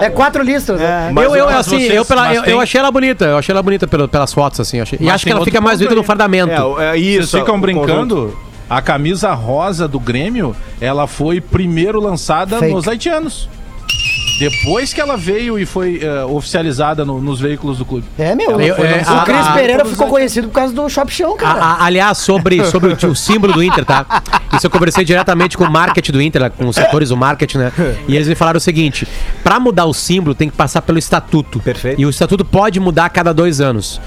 [0.00, 1.12] É quatro listas, né?
[1.14, 1.24] É.
[1.24, 3.62] eu, eu, assim, vocês- eu, pela- eu, tem- eu achei ela bonita, eu achei ela
[3.62, 4.80] bonita pelo- pelas fotos, assim.
[4.80, 4.98] Achei.
[5.02, 6.80] E acho que ela fica mais bonita no fardamento.
[6.80, 7.28] É, é isso.
[7.28, 8.36] Vocês ficam brincando?
[8.70, 12.72] A camisa rosa do Grêmio, ela foi primeiro lançada Fake.
[12.72, 13.48] nos haitianos.
[14.38, 18.04] Depois que ela veio e foi eh, oficializada no- nos veículos do clube.
[18.18, 18.60] É, meu.
[18.60, 21.60] Eu- é, o Cris a- Pereira ficou conhecido por causa do Shop A- cara.
[21.60, 24.06] a- aliás, sobre, sobre o, o símbolo do Inter, tá?
[24.52, 27.72] Isso eu conversei diretamente com o marketing do Inter, com os setores do marketing, né?
[28.06, 29.06] E eles me falaram o seguinte:
[29.42, 31.60] pra mudar o símbolo tem que passar pelo estatuto.
[31.60, 32.00] Perfeito.
[32.00, 34.00] E o estatuto pode mudar a cada dois anos.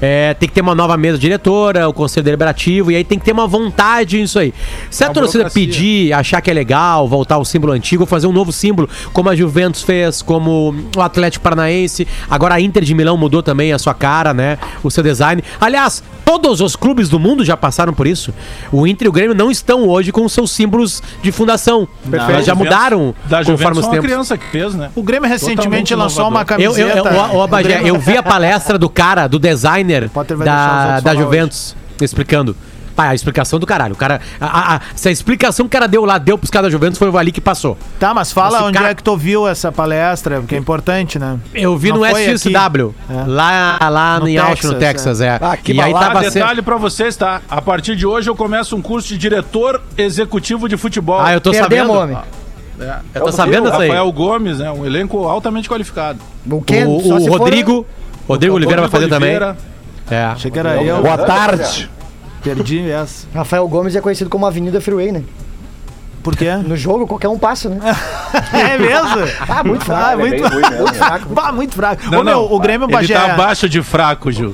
[0.00, 3.24] É, tem que ter uma nova mesa diretora, o conselho deliberativo, e aí tem que
[3.24, 4.54] ter uma vontade nisso aí.
[4.90, 8.32] Se a Uma torcida pedir, achar que é legal, voltar ao símbolo antigo, fazer um
[8.32, 13.16] novo símbolo, como a Juventus fez, como o Atlético Paranaense, agora a Inter de Milão
[13.16, 14.56] mudou também a sua cara, né?
[14.84, 15.42] O seu design.
[15.60, 18.32] Aliás, todos os clubes do mundo já passaram por isso.
[18.70, 21.88] O Inter e o Grêmio não estão hoje com seus símbolos de fundação.
[22.12, 24.06] Elas já mudaram Da conforme Juventus os foi uma tempos.
[24.10, 24.90] criança que fez, né?
[24.94, 26.60] O Grêmio recentemente Totalmente lançou uma inovador.
[26.60, 27.32] Eu, eu, camiseta.
[27.32, 29.87] eu, ô, ô, Bagé, O Grêmio- eu vi a palestra do cara, do designer
[30.44, 32.56] Da, da Juventus, explicando.
[32.94, 33.92] Pai, a explicação do caralho.
[33.94, 36.50] O cara, a, a- a- se a explicação que o cara deu lá, deu pros
[36.50, 37.78] caras da Juventus, foi o ali que passou.
[37.96, 41.16] Tá, mas fala Esse onde cara- é que tu viu essa palestra, porque é importante,
[41.16, 41.38] né?
[41.54, 43.24] Eu vi Não no SXW, É.
[43.24, 45.38] lá, lá No em Austin, no Texas, Texas, é.
[45.40, 47.40] Ah, que e aí tava Ah, detalhe pra vocês, tá?
[47.48, 51.20] A partir de hoje eu começo um curso de diretor executivo de futebol.
[51.20, 52.02] Ah, eu tô Perdemos, sabendo.
[52.02, 52.18] homem.
[52.80, 52.96] É.
[53.14, 53.88] Eu tô sabendo isso aí.
[53.90, 54.72] Rafael Gomes, né?
[54.72, 56.18] Um elenco altamente qualificado.
[56.50, 56.58] O O,
[57.14, 57.86] o se for- Rodrigo,
[58.26, 59.46] Rodrigo Oliveira vai fazer Oliveira.
[59.54, 59.77] também.
[60.10, 60.24] É.
[60.24, 61.02] Achei que era eu.
[61.02, 61.90] Boa tarde.
[62.42, 63.26] Perdi essa.
[63.34, 65.22] Rafael Gomes é conhecido como Avenida Freeway, né?
[66.28, 66.54] Por quê?
[66.56, 67.78] No jogo, qualquer um passa, né?
[68.52, 69.16] É mesmo?
[69.48, 70.02] Ah, muito fraco.
[70.12, 71.28] Ah, muito, muito fraco.
[71.34, 72.02] Bah, muito fraco.
[72.14, 73.14] Ô, meu, o Grêmio Ele Bagé.
[73.14, 74.52] tá abaixo de fraco, Gil.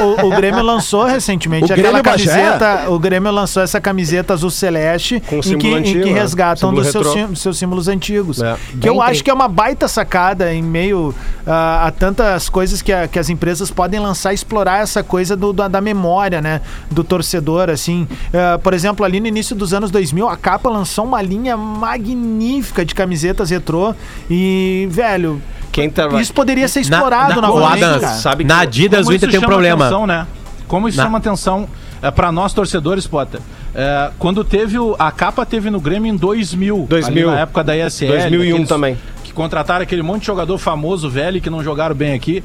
[0.00, 2.30] O, o- o Grêmio lançou recentemente O aquela Grêmio Bagé?
[2.30, 2.90] camiseta.
[2.90, 6.20] O Grêmio lançou essa camiseta azul celeste Com em que, em antigo, que né?
[6.20, 8.40] resgatam dos seus, sim- seus símbolos antigos.
[8.40, 8.56] É.
[8.80, 9.22] Que eu Bem acho tem.
[9.24, 11.12] que é uma baita sacada em meio
[11.44, 15.34] ah, a tantas coisas que, a- que as empresas podem lançar e explorar essa coisa
[15.34, 16.60] do, da, da memória, né?
[16.88, 18.06] Do torcedor, assim.
[18.32, 22.84] Ah, por exemplo, ali no início dos anos 2000, a capa lançou uma linha magnífica
[22.84, 23.94] de camisetas retrô.
[24.30, 25.40] E, velho,
[25.72, 26.08] Quem tá...
[26.20, 28.14] isso poderia ser Na- explorado na- Adams, cara.
[28.14, 29.86] sabe na Adidas o Inter tem um problema.
[29.86, 30.26] Atenção, né?
[30.66, 31.68] Como isso Na- chama atenção
[32.02, 33.40] é, para nós torcedores, Potter.
[33.74, 37.06] É, quando teve o, a capa teve no Grêmio em 2000, 2000.
[37.28, 38.98] ali na época da ESL, 2001 daqueles também.
[39.24, 42.42] Que contrataram aquele monte de jogador famoso, velho, que não jogaram bem aqui.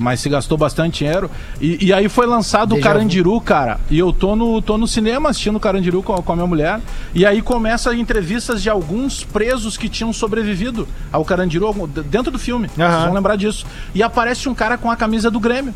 [0.00, 1.30] Mas se gastou bastante dinheiro.
[1.60, 2.80] E, e aí foi lançado o.
[2.80, 3.78] Carandiru, cara.
[3.90, 6.46] E eu tô no, tô no cinema assistindo o Carandiru com, a- com a minha
[6.46, 6.80] mulher.
[7.14, 11.72] E aí começa entrevistas de alguns presos que tinham sobrevivido ao Carandiru
[12.06, 12.68] dentro do filme.
[12.90, 13.64] Vocês vão lembrar disso.
[13.94, 15.74] E aparece um cara com a camisa do Grêmio.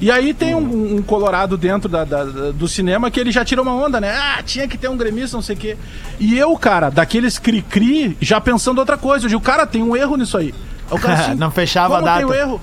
[0.00, 3.62] E aí tem um, um colorado dentro da- da- do cinema que ele já tira
[3.62, 4.10] uma onda, né?
[4.16, 5.76] Ah, tinha que ter um gremista, não sei o quê.
[6.18, 9.24] E eu, cara, daqueles cri-cri, já pensando outra coisa.
[9.26, 10.54] Eu digo, cara, tem um erro nisso aí.
[10.90, 12.32] O cara assim, Não fechava a como tem data.
[12.32, 12.60] o erro?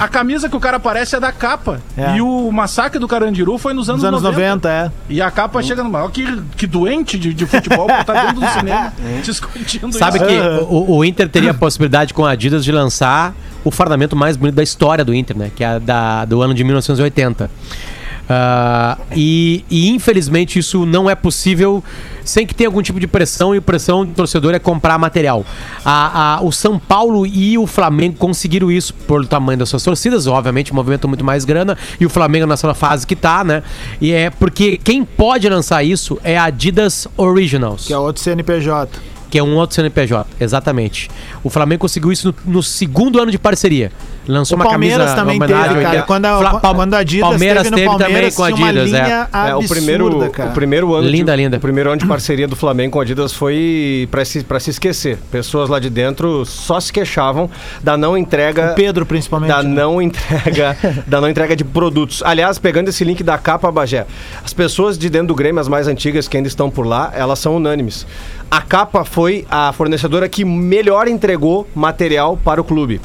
[0.00, 1.80] A camisa que o cara aparece é da capa.
[1.96, 2.16] É.
[2.16, 4.68] E o massacre do Carandiru foi nos anos, Nos anos 90.
[4.68, 4.90] 90, é.
[5.08, 6.10] E a capa chega no maior.
[6.10, 10.26] Que, que doente de, de futebol estar dentro do cinema discutindo Sabe isso.
[10.26, 10.34] que
[10.68, 14.54] o, o Inter teria a possibilidade com a Adidas de lançar o fardamento mais bonito
[14.54, 15.50] da história do Inter, né?
[15.54, 17.50] Que é a da, do ano de 1980.
[18.30, 21.82] Ah, e, e, infelizmente isso não é possível
[22.24, 25.46] sem que tenha algum tipo de pressão e pressão do torcedor é comprar material.
[25.82, 30.26] A- a- o São Paulo e o Flamengo conseguiram isso pelo tamanho das suas torcidas,
[30.26, 33.62] obviamente movimentam muito mais grana e o Flamengo nessa fase que tá, né?
[33.98, 38.90] E é porque quem pode lançar isso é a Adidas Originals Que é outro CNPJ.
[39.30, 41.10] que é um outro CNPJ, exatamente.
[41.42, 43.90] O Flamengo conseguiu isso no, no segundo ano de parceria.
[44.28, 46.02] Lançou O uma Palmeiras camisa também em homenagem teve, cara.
[46.02, 48.92] Quando a, Fla- quando a Adidas Palmeiras teve no teve também Palmeiras, com a Adidas,
[48.92, 49.02] é.
[49.02, 50.50] linha É, o primeiro, absurda, cara.
[50.50, 51.56] o primeiro ano Linda, de, linda.
[51.56, 54.68] O primeiro ano de parceria do Flamengo com a Adidas foi pra se, pra se
[54.70, 55.18] esquecer.
[55.30, 57.48] Pessoas lá de dentro só se queixavam
[57.82, 59.48] da não entrega O Pedro, principalmente.
[59.48, 59.70] da né?
[59.70, 60.76] não entrega
[61.06, 62.22] da não entrega de produtos.
[62.22, 64.06] Aliás, pegando esse link da capa Bagé,
[64.44, 67.38] as pessoas de dentro do Grêmio, as mais antigas que ainda estão por lá, elas
[67.38, 68.06] são unânimes.
[68.50, 73.00] A capa foi a fornecedora que melhor entregou material para o clube.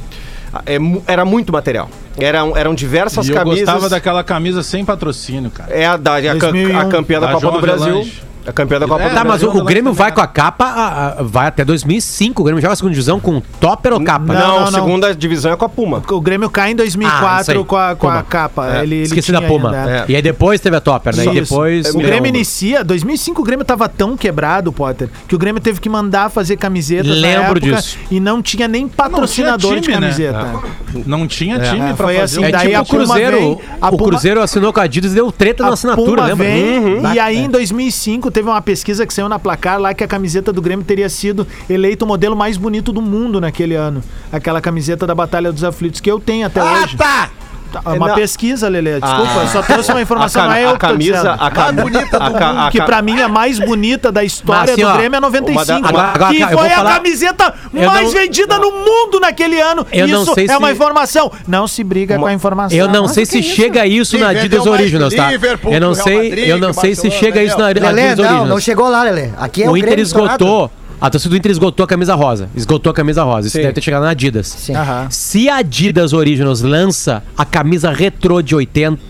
[0.65, 1.89] É mu- era muito material.
[2.17, 3.59] Eram, eram diversas E eu camisas.
[3.61, 5.73] gostava daquela camisa sem patrocínio, cara.
[5.73, 6.79] É a, da, a, cam- 2001.
[6.79, 7.85] a campeã da, Da Copa do Brasil.
[7.87, 8.23] Avelange.
[8.45, 10.65] A campeã da Copa É, do Tá, mas o, o Grêmio vai com a capa,
[10.65, 12.41] a- a- vai até 2005.
[12.41, 14.25] O Grêmio joga a segunda divisão com topper ou capa?
[14.25, 14.71] Não, Não, não, não.
[14.71, 16.01] segunda divisão é com a Puma.
[16.09, 17.65] O Grêmio cai em Ah, isso 2004 aí.
[17.65, 18.67] com a, com a capa.
[18.77, 19.69] É, Ele, ele Esqueci tinha da Puma.
[19.71, 19.97] ainda, é.
[19.99, 20.05] É.
[20.09, 21.25] E aí depois teve a topper, né?
[21.25, 21.93] E depois.
[21.93, 25.79] O me Grêmio inicia, 2005 o Grêmio tava tão quebrado, Potter, que o Grêmio teve
[25.79, 27.97] que mandar fazer camisetas na Lembro época disso.
[28.11, 30.01] e não tinha nem patrocinador de time, né?
[30.01, 30.53] camiseta.
[31.05, 33.37] Não tinha time É, pra foi fazer assim, daí tipo a o Puma Cruzeiro.
[33.37, 36.45] vem, a o Puma- Cruzeiro assinou com a Adidas e deu treta na assinatura, lembra?
[36.47, 37.13] Uhum.
[37.13, 40.51] E aí, em 2005, teve uma pesquisa que saiu na placar lá que a camiseta
[40.51, 44.03] do Grêmio teria sido eleito o modelo mais bonito do mundo naquele ano.
[44.31, 46.97] Aquela camiseta da Batalha dos Aflitos, que eu tenho até Ah, hoje.
[46.97, 47.29] tá!
[47.85, 48.15] É uma Não.
[48.15, 48.99] pesquisa, Lelê.
[48.99, 49.47] Desculpa, Ah.
[49.47, 52.67] só trouxe uma informação, a, não é eu a camisa, a, cam- bonita do a
[52.67, 55.79] a que pra mim é a mais bonita da história assim, do Grêmio é 95.
[55.79, 59.85] uma da- que foi a falar- camiseta Eu mais não- vendida no mundo naquele ano.
[59.91, 61.31] Eu não isso sei é uma se- informação.
[61.47, 62.77] Não se briga com a informação.
[62.77, 63.55] Eu não sei se é isso?
[63.55, 65.29] chega a isso na Adidas Originals, tá?
[65.33, 68.49] Eu não sei, eu não sei se chega isso na Adidas não, Originals.
[68.49, 69.29] não chegou lá, Lelê.
[69.37, 70.69] Aqui é O Inter esgotou.
[71.03, 72.49] A torcida do Inter esgotou a camisa rosa.
[72.55, 73.47] Esgotou a camisa rosa.
[73.47, 73.63] Isso Sim.
[73.63, 74.47] deve ter chegado na Adidas.
[74.47, 74.73] Sim.
[74.73, 75.09] Aham.
[75.11, 79.01] Se a Adidas Originals lança a camisa retrô de 80,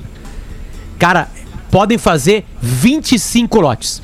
[0.97, 1.27] cara,
[1.69, 4.01] podem fazer 25 lotes.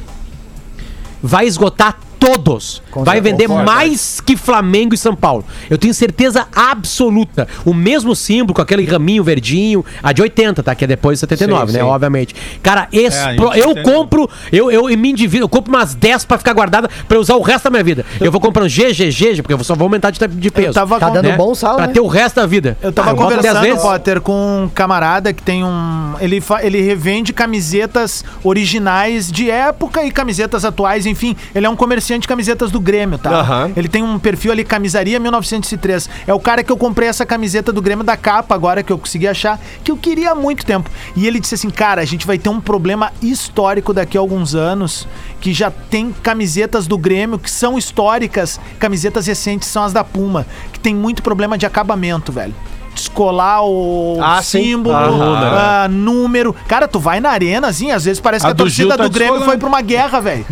[1.19, 2.81] Vai esgotar todos.
[2.91, 5.43] Com Vai vender mais que Flamengo e São Paulo.
[5.69, 7.47] Eu tenho certeza absoluta.
[7.65, 10.75] O mesmo símbolo com aquele raminho verdinho, a de 80, tá?
[10.75, 11.83] Que é depois de 79, Sim, né?
[11.83, 11.89] sim.
[11.89, 12.35] Obviamente.
[12.61, 13.83] Cara, É, eu entende.
[13.83, 17.35] compro, eu, eu me endivido, eu compro umas 10 pra ficar guardada pra eu usar
[17.35, 18.05] o resto da minha vida.
[18.19, 20.73] Eu vou comprando GGG, porque eu só vou aumentar de, de peso.
[20.73, 21.37] tava Tá com- dando né?
[21.37, 21.93] bom saldo, Pra né?
[21.93, 22.77] ter o resto da vida.
[22.81, 23.81] Eu tava Ah, 10 conversando.
[23.81, 26.13] Potter, com um camarada que tem um.
[26.19, 31.35] Ele, fa- ele revende camisetas originais de época e camisetas atuais, enfim.
[31.55, 33.29] Ele é um comerciante de camisetas do Grêmio, tá?
[33.29, 33.71] Aham.
[33.75, 36.09] Ele tem um perfil ali, Camisaria 1903.
[36.25, 38.97] É o cara que eu comprei essa camiseta do Grêmio da capa agora, que eu
[38.97, 40.89] consegui achar, que eu queria há muito tempo.
[41.15, 44.55] E ele disse assim: cara, a gente vai ter um problema histórico daqui a alguns
[44.55, 45.07] anos,
[45.41, 50.47] que já tem camisetas do Grêmio que são históricas, camisetas recentes são as da Puma,
[50.71, 52.55] que tem muito problema de acabamento, velho.
[52.93, 56.55] Descolar o Ah, símbolo, ah, número.
[56.67, 59.03] Cara, tu vai na arena, assim, às vezes parece A que a do torcida tá
[59.03, 59.45] do Grêmio descolando.
[59.51, 60.45] foi pra uma guerra, velho.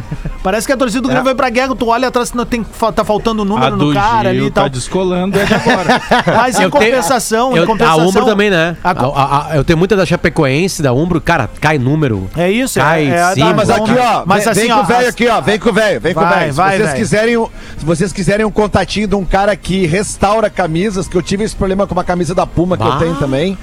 [0.44, 2.64] Parece que a torcida do Grêmio foi pra guerra, tu olha atrás, não tem,
[2.96, 4.64] tá faltando A número do no cara ali Gil e tal.
[4.64, 6.02] tá descolando é de agora.
[6.38, 8.00] Mas em Eu tenho- compensação, em Eu, compensação.
[8.02, 8.78] a Umbro também, né?
[8.82, 12.30] a A- a- a- eu tenho muita da Chapecoense, da Umbro, cara, cai número.
[12.38, 14.76] é isso, Cai é, é sim, da- Mas aqui, ó, Mas vem, assim, vem ó,
[14.78, 16.52] com o velho aqui, ó, vem com o velho, vem com o Vai, velho.
[16.54, 21.10] Se vai, vocês quiserem, se vocês quiserem um contatinho de um cara que restaura camisas,
[21.10, 23.58] que eu tive esse problema com uma camisa da Puma que eu tenho também.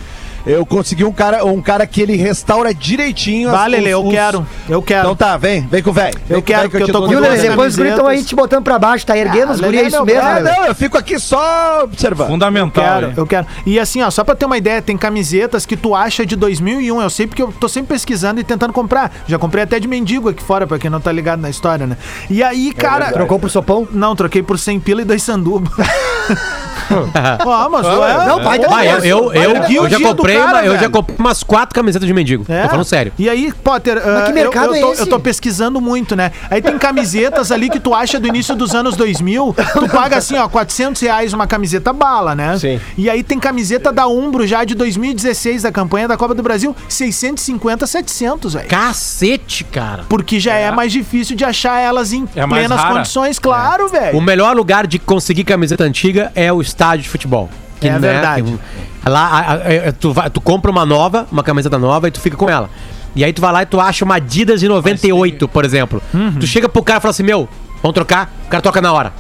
[0.46, 4.12] Eu consegui um cara, um cara que ele restaura direitinho as- Vale, Lele, eu os-
[4.12, 4.46] quero.
[4.68, 5.00] Eu quero.
[5.04, 6.18] Então tá, vem, vem com o velho.
[6.28, 7.20] Eu o quero, porque eu te tô com Lelê?
[7.28, 7.48] negócio.
[7.50, 9.86] Depois os guris estão aí te botando pra baixo, tá erguendo os Ah, guris, é
[9.86, 12.28] isso mesmo, Ah, não, eu fico aqui só observando.
[12.28, 12.84] Fundamental.
[12.84, 13.12] Quero, hein?
[13.16, 13.46] eu quero.
[13.64, 17.00] E assim, ó, só pra ter uma ideia, tem camisetas que tu acha de 2001.
[17.00, 19.12] Eu sei porque eu tô sempre pesquisando e tentando comprar.
[19.26, 21.96] Já comprei até de mendigo aqui fora, pra quem não tá ligado na história, né?
[22.28, 23.10] E aí, cara.
[23.12, 23.88] Trocou pro sopão?
[23.90, 25.70] Não, troquei por 100 pila e dois sanduba.
[27.44, 28.26] Ó, mas é.
[28.26, 30.80] Não, pai, tá Ah, eu, eu, eu, o eu já do comprei cara, uma- eu
[30.80, 32.44] já comprei umas quatro camisetas de mendigo.
[32.48, 32.62] É.
[32.62, 33.12] Tô falando sério.
[33.18, 35.02] E aí, Potter, ah, que eu- mercado eu, tô, é esse?
[35.02, 36.32] eu tô pesquisando muito, né?
[36.50, 40.36] Aí tem camisetas ali que tu acha do início dos anos 2000, tu paga assim,
[40.36, 42.56] ó, 400 reais uma camiseta bala, né?
[42.58, 42.80] Sim.
[42.96, 46.74] E aí tem camiseta da Umbro já de 2016, da campanha da Copa do Brasil,
[46.88, 48.68] 650, 700, velho.
[48.68, 50.04] Cacete, cara.
[50.08, 50.70] Porque já é.
[50.70, 54.20] mais difícil de achar elas em É plenas condições, claro, O velho.
[54.20, 57.48] melhor lugar de conseguir camiseta antiga é o estádio de futebol.
[57.88, 58.42] É verdade.
[58.44, 58.58] tem-
[59.06, 62.20] lá, a- a- a- tu, vai- tu compra uma nova, uma camiseta nova e tu
[62.20, 62.68] fica com ela.
[63.16, 66.02] E aí tu vai lá e tu acha uma Adidas de 98, por exemplo.
[66.12, 66.32] Uhum.
[66.40, 67.48] Tu chega pro cara e fala assim, meu,
[67.82, 68.32] vamos trocar?
[68.46, 69.12] O cara troca na hora.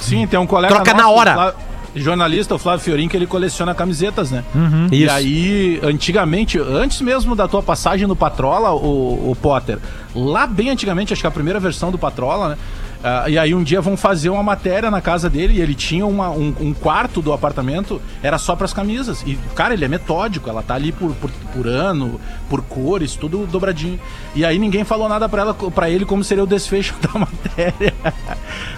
[0.00, 1.30] Sim, tem um colega Troca na nosso, hora.
[1.30, 1.54] o Flá-
[1.94, 4.44] jornalista, o Flávio Fiorin, que ele coleciona camisetas, né?
[4.54, 4.88] Uhum.
[4.92, 5.12] E Isso.
[5.14, 9.78] aí, antigamente, antes mesmo da tua passagem no Patrola, o, o Potter,
[10.14, 12.56] lá bem antigamente, acho que a primeira versão do Patrola, né?
[13.04, 16.04] Ah, e aí um dia vão fazer uma matéria na casa dele e ele tinha
[16.06, 19.22] uma- um, um quarto do apartamento, era só pras camisas.
[19.26, 23.46] E, cara, ele é metódico, ela tá ali por, por, por ano, por cores, tudo
[23.46, 24.00] dobradinho.
[24.34, 27.94] E aí ninguém falou nada pra, ela, pra ele como seria o desfecho da matéria.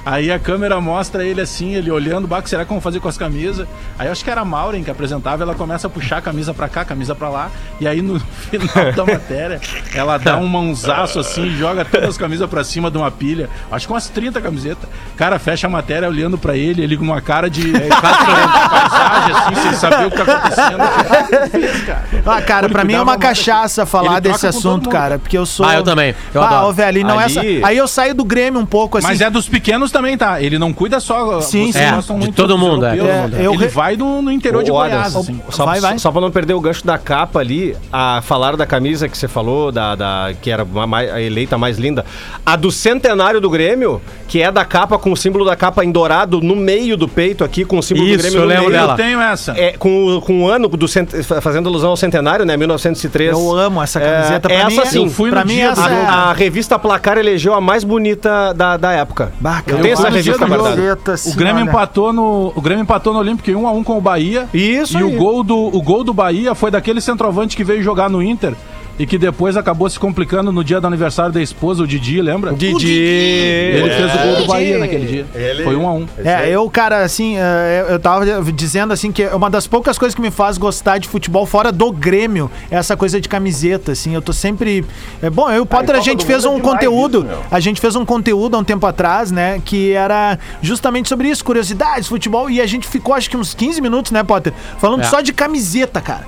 [0.05, 3.19] Aí a câmera mostra ele assim, ele olhando, que será que vão fazer com as
[3.19, 3.66] camisas?
[3.99, 6.69] Aí acho que era a Maureen que apresentava, ela começa a puxar a camisa pra
[6.69, 7.51] cá, a camisa pra lá,
[7.81, 8.19] e aí no
[8.51, 9.61] final da matéria,
[9.95, 13.87] ela dá um mãozaço assim, joga todas as camisas pra cima de uma pilha, acho
[13.87, 14.88] que umas 30 camisetas.
[15.16, 19.54] Cara, fecha a matéria olhando pra ele, ele com uma cara de é, paisagem, assim,
[19.62, 21.48] sem saber o que tá acontecendo.
[21.50, 22.04] Fez, cara.
[22.26, 25.66] Ah, cara, pra mim é uma muito cachaça falar desse assunto, cara, porque eu sou...
[25.66, 26.14] Ah, eu também.
[26.34, 26.66] Eu ah, adoro.
[26.68, 27.66] ô, velho, não Ali- essa...
[27.66, 29.06] Aí eu saio do Grêmio um pouco, assim...
[29.06, 30.40] Mas é dos pequenos também, tá?
[30.40, 31.40] Ele não cuida só.
[31.40, 31.94] Sim, vocês sim.
[31.94, 32.98] gostam É, de muito todo mundo, é.
[32.98, 33.38] É, né?
[33.40, 35.40] eu Ele re- vai no, no interior de Goiás, assim.
[35.50, 35.98] Só, Vai, vai.
[35.98, 39.28] só pra não perder o gancho da capa ali, a falar da camisa que você
[39.28, 42.04] falou, da, da- que era uma a eleita mais linda.
[42.44, 45.90] A do centenário do Grêmio, que é da capa com o símbolo da capa em
[45.90, 48.64] dourado no meio do peito aqui, com o símbolo Isso, do Grêmio eu no lembro
[48.66, 48.76] meio.
[48.78, 48.92] dela.
[48.92, 49.53] Eu tenho essa.
[49.59, 51.11] É, com, o- com o ano do cent...
[51.40, 52.57] fazendo alusão ao centenário, né?
[52.57, 53.30] 1903.
[53.32, 54.53] Eu amo essa camiseta.
[54.53, 55.05] É, pra essa mim, sim.
[55.05, 56.07] Eu fui Pra mim, mim, essa é...
[56.07, 59.32] A, a revista Placar elegeu a mais bonita da, da época.
[59.40, 61.09] Bah, cara, Eu tenho essa dia revista guardada.
[61.26, 61.70] O Grêmio olha.
[61.70, 64.46] empatou no o Grêmio empatou no Olímpico em 1 a 1 com o Bahia.
[64.53, 65.03] Isso E aí.
[65.05, 68.55] o gol do o gol do Bahia foi daquele centroavante que veio jogar no Inter,
[68.99, 72.53] e que depois acabou se complicando no dia do aniversário da esposa, o Didi, lembra?
[72.53, 72.90] Didi.
[72.92, 74.78] Ele fez o gol do Bahia Didi.
[74.78, 75.26] naquele dia.
[75.34, 76.07] Ele- Foi um a um.
[76.24, 80.20] É, eu, cara, assim, é, eu tava dizendo assim que uma das poucas coisas que
[80.20, 84.14] me faz gostar de futebol fora do Grêmio é essa coisa de camiseta, assim.
[84.14, 84.84] Eu tô sempre.
[85.22, 87.26] É, bom, eu e o Potter, a Copa gente fez é um conteúdo.
[87.28, 89.61] isso, a gente fez um conteúdo há um tempo atrás, né?
[89.64, 92.51] Que era justamente sobre isso, curiosidades, futebol.
[92.51, 94.53] E a gente ficou, acho que uns 15 minutos, né, Potter?
[94.78, 95.05] Falando É.
[95.05, 96.26] só de camiseta, cara.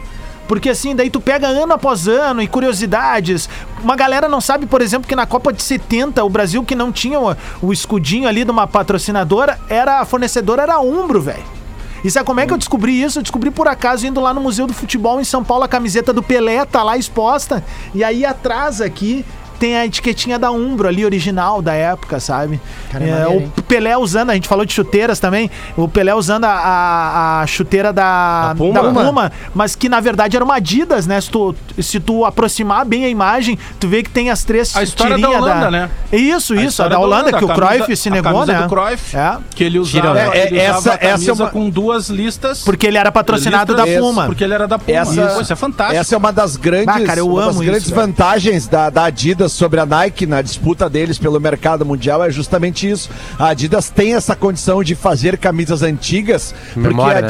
[0.51, 3.49] Porque assim, daí tu pega ano após ano e curiosidades.
[3.85, 6.91] Uma galera não sabe, por exemplo, que na Copa de 70, o Brasil que não
[6.91, 11.45] tinha o, o escudinho ali de uma patrocinadora, era a fornecedora era Umbro, velho.
[12.03, 13.21] E sabe como é que eu descobri isso?
[13.21, 16.13] Eu descobri por acaso indo lá no Museu do Futebol em São Paulo, a camiseta
[16.13, 17.65] do Pelé tá lá exposta.
[17.95, 19.25] E aí atrás aqui
[19.61, 22.61] tem a etiquetinha da Umbro ali, original da época, sabe?
[22.91, 23.53] Cara, É, maneiro, o hein?
[23.69, 27.93] Pelé usando, a gente falou de chuteiras também, o Pelé usando a, a, a chuteira
[27.93, 28.73] da, Da Puma?
[28.83, 31.21] da Puma, mas que na verdade era uma Adidas, né?
[31.21, 34.83] Se tu, se tu aproximar bem a imagem, tu vê que tem as três A
[34.83, 35.91] história da Holanda, né?
[36.13, 38.47] Isso, A isso, a história da Holanda, que o a camisa- Cruyff se a negou,
[38.47, 38.63] né?
[38.63, 39.37] do Cruyff, É.
[39.55, 42.09] que ele usava, Tira- ele É, usava essa- a camisa essa é uma- com duas
[42.09, 42.63] listas.
[42.65, 44.27] Porque ele era patrocinado da listas, Puma.
[44.27, 44.99] Porque ele era da Puma.
[44.99, 46.01] Essa- Pô, isso é fantástico.
[46.01, 48.91] Essa é uma das grandes, Ah, cara, eu uma das amo grandes isso, vantagens da,
[48.91, 53.11] da Adidas sobre a Nike na disputa deles pelo mercado mundial é justamente isso.
[53.39, 57.29] A Adidas tem essa condição de fazer camisas antigas, porque Memória, a né?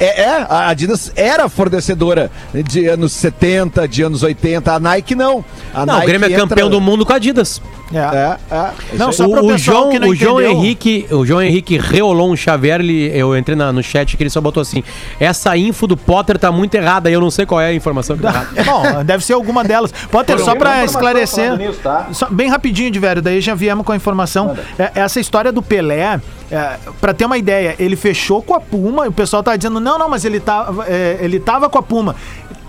[0.00, 5.44] É, é, a Adidas era fornecedora de anos 70, de anos 80, a Nike não.
[5.74, 7.60] A Não, o Grêmio é entra- campeão do mundo com a Adidas.
[7.94, 7.98] É.
[7.98, 8.70] É, é.
[8.94, 10.40] Não, Isso só o, o João, que não o João.
[10.40, 14.40] Henrique, o João Henrique Reolon Xavier, ele, eu entrei na- no chat que ele só
[14.40, 14.82] botou assim:
[15.20, 18.22] essa info do Potter tá muito errada, eu não sei qual é a informação que
[18.22, 18.48] tá errada.
[18.64, 19.92] Bom, deve ser alguma delas.
[20.10, 21.56] Potter, só informação esclarecer.
[21.58, 22.08] nisso, tá?
[22.12, 24.56] Só- bem rapidinho, de velho, daí já viemos com a informação.
[24.78, 26.18] É, essa história do Pelé,
[26.52, 29.80] é, pra ter uma ideia, ele fechou com a Puma e o pessoal tá dizendo,
[29.80, 32.14] não, não, mas ele tava, é, ele tava com a Puma.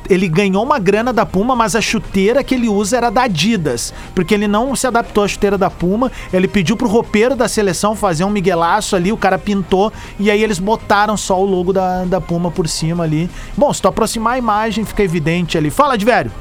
[0.09, 3.93] Ele ganhou uma grana da Puma, mas a chuteira que ele usa era da Adidas.
[4.15, 6.11] Porque ele não se adaptou à chuteira da Puma.
[6.31, 9.91] Ele pediu pro roupeiro da seleção fazer um miguelaço ali, o cara pintou.
[10.19, 13.29] E aí eles botaram só o logo da, da Puma por cima ali.
[13.57, 15.69] Bom, se tu aproximar a imagem, fica evidente ali.
[15.69, 16.31] Fala, de velho.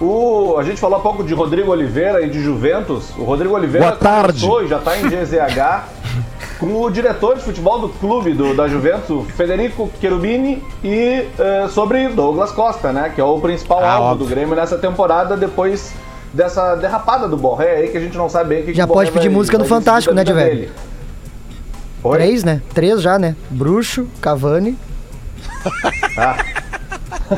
[0.00, 3.10] O, a gente falou há pouco de Rodrigo Oliveira e de Juventus.
[3.16, 4.40] O Rodrigo Oliveira Boa tarde.
[4.40, 6.03] começou e já está em GZH
[6.58, 11.66] com o diretor de futebol do clube do, da Juventus, o Federico Cherubini, e eh,
[11.70, 13.10] sobre Douglas Costa, né?
[13.14, 14.26] Que é o principal Ah, alvo óbvio.
[14.26, 15.92] do Grêmio nessa temporada depois
[16.32, 18.92] dessa derrapada do Borré aí que a gente não sabe bem o que Já que
[18.92, 20.68] pode pedir vai- música no vai decidir Fantástico, né.
[22.02, 22.18] Oi?
[22.18, 22.60] Três, né?
[22.74, 23.34] Três já, né?
[23.50, 24.76] Bruxo, Cavani.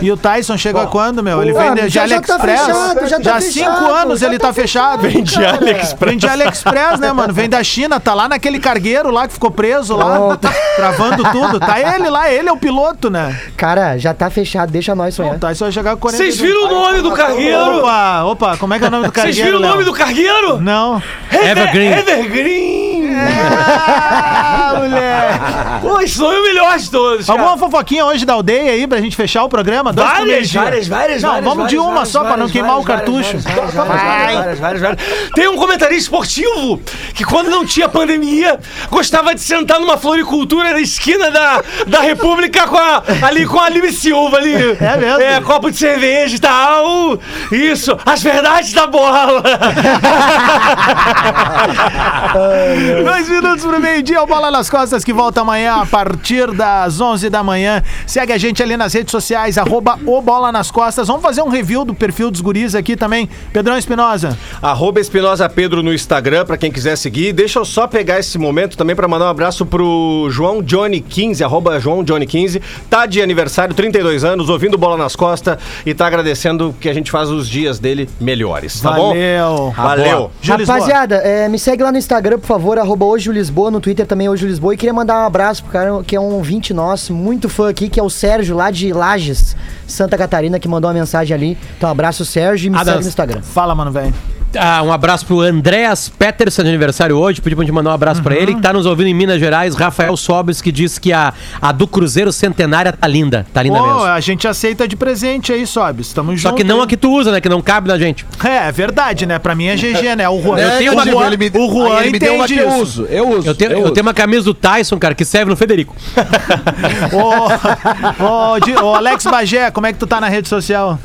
[0.02, 1.42] E o Tyson chega quando, meu?
[1.42, 2.60] Ele vem de, já- já tá AliExpress.
[2.60, 5.00] fechado, já tá Já há fechado, cinco anos já ele tá tá fechado.
[5.00, 5.56] fechado, Vem de cara.
[5.56, 6.10] AliExpress.
[6.10, 7.32] Vem de AliExpress, né, mano?
[7.32, 10.48] Vem da China, tá lá naquele cargueiro lá que ficou preso lá, Pronto.
[10.76, 11.60] travando tudo.
[11.60, 13.38] Tá ele lá, ele é o piloto, né?
[13.56, 15.38] Cara, já tá fechado, deixa nós O sonhar.
[15.38, 17.78] Tyson vai chegar com 40 Vocês viram o nome do cargueiro?
[17.78, 19.58] Opa, opa, como é que é o nome do Vocês cargueiro?
[19.58, 20.60] viram o nome do cargueiro?
[20.60, 21.02] Não.
[21.32, 21.92] Evergreen.
[21.92, 22.85] Evergreen!
[23.18, 25.80] Ah, moleque.
[25.82, 27.26] Pô, esse nome é o melhor de todos.
[27.26, 27.38] cara.
[27.38, 29.92] Alguma fofoquinha hoje da aldeia aí pra gente fechar o programa?
[29.92, 32.52] Dois Várias, várias, várias, Não, várias, vamos de várias, uma várias, só pra não várias,
[32.52, 33.38] queimar o várias, cartucho.
[33.38, 35.30] várias, várias, várias, várias, várias, várias.
[35.34, 36.80] Tem um comentarista esportivo
[37.14, 38.58] que quando não tinha pandemia
[38.90, 43.68] gostava de sentar numa floricultura na esquina da, da República com a, ali com a
[43.68, 44.54] Lime Silva ali.
[44.80, 45.20] É mesmo?
[45.22, 47.18] É, copo de cerveja e tal.
[47.50, 49.42] Isso, as verdades da bola.
[53.06, 57.30] Dois minutos pro meio-dia, o Bola nas Costas que volta amanhã a partir das 11
[57.30, 57.80] da manhã.
[58.04, 61.06] Segue a gente ali nas redes sociais, arroba o Bola nas Costas.
[61.06, 63.30] Vamos fazer um review do perfil dos guris aqui também.
[63.52, 64.36] Pedrão Espinosa.
[64.60, 67.32] Arroba Espinosa Pedro no Instagram, pra quem quiser seguir.
[67.32, 71.44] Deixa eu só pegar esse momento também pra mandar um abraço pro João Johnny 15,
[71.44, 72.60] arroba João Johnny 15.
[72.90, 77.12] Tá de aniversário, 32 anos, ouvindo Bola nas Costas e tá agradecendo que a gente
[77.12, 79.10] faz os dias dele melhores, tá bom?
[79.10, 79.70] Valeu.
[79.76, 80.30] Valeu.
[80.44, 84.06] Rapaziada, é, me segue lá no Instagram, por favor, arroba hoje o Lisboa, no Twitter
[84.06, 84.72] também hoje o Lisboa.
[84.74, 87.88] E queria mandar um abraço pro cara que é um ouvinte nosso, muito fã aqui,
[87.88, 91.58] que é o Sérgio, lá de Lages, Santa Catarina, que mandou uma mensagem ali.
[91.76, 93.42] Então, abraço, Sérgio, e me Ah, segue no Instagram.
[93.42, 94.14] Fala, mano, velho.
[94.58, 97.40] Ah, um abraço pro Andréas Peterson de aniversário hoje.
[97.42, 98.54] Pedi pra gente mandar um abraço pra ele.
[98.54, 99.74] Que tá nos ouvindo em Minas Gerais.
[99.74, 103.46] Rafael Sobes, que diz que a, a do Cruzeiro Centenária tá linda.
[103.52, 104.02] Tá linda Pô, mesmo.
[104.04, 106.00] a gente aceita de presente aí, sobe.
[106.02, 106.62] Estamos Só juntos.
[106.62, 107.40] que não a que tu usa, né?
[107.40, 108.24] Que não cabe na gente.
[108.42, 109.38] É, é verdade, né?
[109.38, 110.28] Pra mim é GG, né?
[110.28, 112.46] O Juan, É, tenho o uma- Juan, ele me, o Juan ele me deu uma
[112.46, 112.80] que eu isso.
[112.82, 113.06] uso.
[113.10, 113.48] Eu uso.
[113.48, 113.90] Eu tenho, eu uso.
[113.92, 115.94] tenho uma camisa do Tyson, cara, que serve no Federico.
[117.12, 120.98] Ô, ô, ô, Alex Bagé, como é que tu tá na rede social?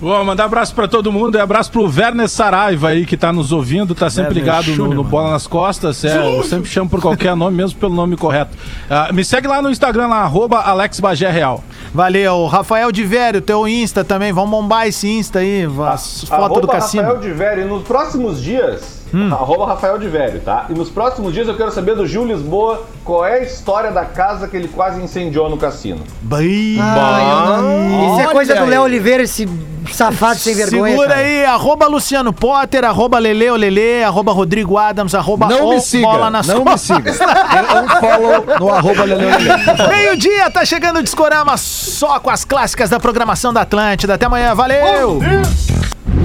[0.00, 3.50] Vou mandar abraço pra todo mundo e abraço pro Werner Saraiva aí que tá nos
[3.50, 5.10] ouvindo, tá sempre Werner ligado no, Júnior, no mano.
[5.10, 6.04] Bola nas Costas.
[6.04, 8.56] É, eu sempre chamo por qualquer nome, mesmo pelo nome correto.
[8.88, 11.64] Ah, me segue lá no Instagram, lá, arroba Alex Bagé Real.
[11.92, 12.46] Valeu.
[12.46, 14.32] Rafael de Vério, teu Insta também.
[14.32, 15.64] Vamos bombar esse Insta aí.
[15.64, 17.02] As fotos Arroba do cassino.
[17.02, 17.64] Rafael de Vério.
[17.64, 19.32] E nos próximos dias, Hum.
[19.32, 20.66] arroba Rafael de Vério, tá?
[20.68, 24.04] E nos próximos dias eu quero saber do Gil Lisboa qual é a história da
[24.04, 26.00] casa que ele quase incendiou no cassino.
[26.20, 26.74] Bem.
[26.76, 29.48] Isso é coisa do Léo Oliveira, esse
[29.92, 30.90] safado sem vergonha.
[30.90, 31.20] Segura cara.
[31.20, 36.06] aí, arroba Luciano Potter, arroba Lele Olele, arroba Rodrigo Adams, arroba Não O me siga,
[36.06, 36.96] Bola nas não me Costas.
[36.96, 37.10] siga.
[37.10, 39.48] É um follow no arroba Lelele.
[39.88, 44.14] Meio-dia, tá chegando o Discorama só com as clássicas da programação da Atlântida.
[44.14, 45.20] Até amanhã, valeu!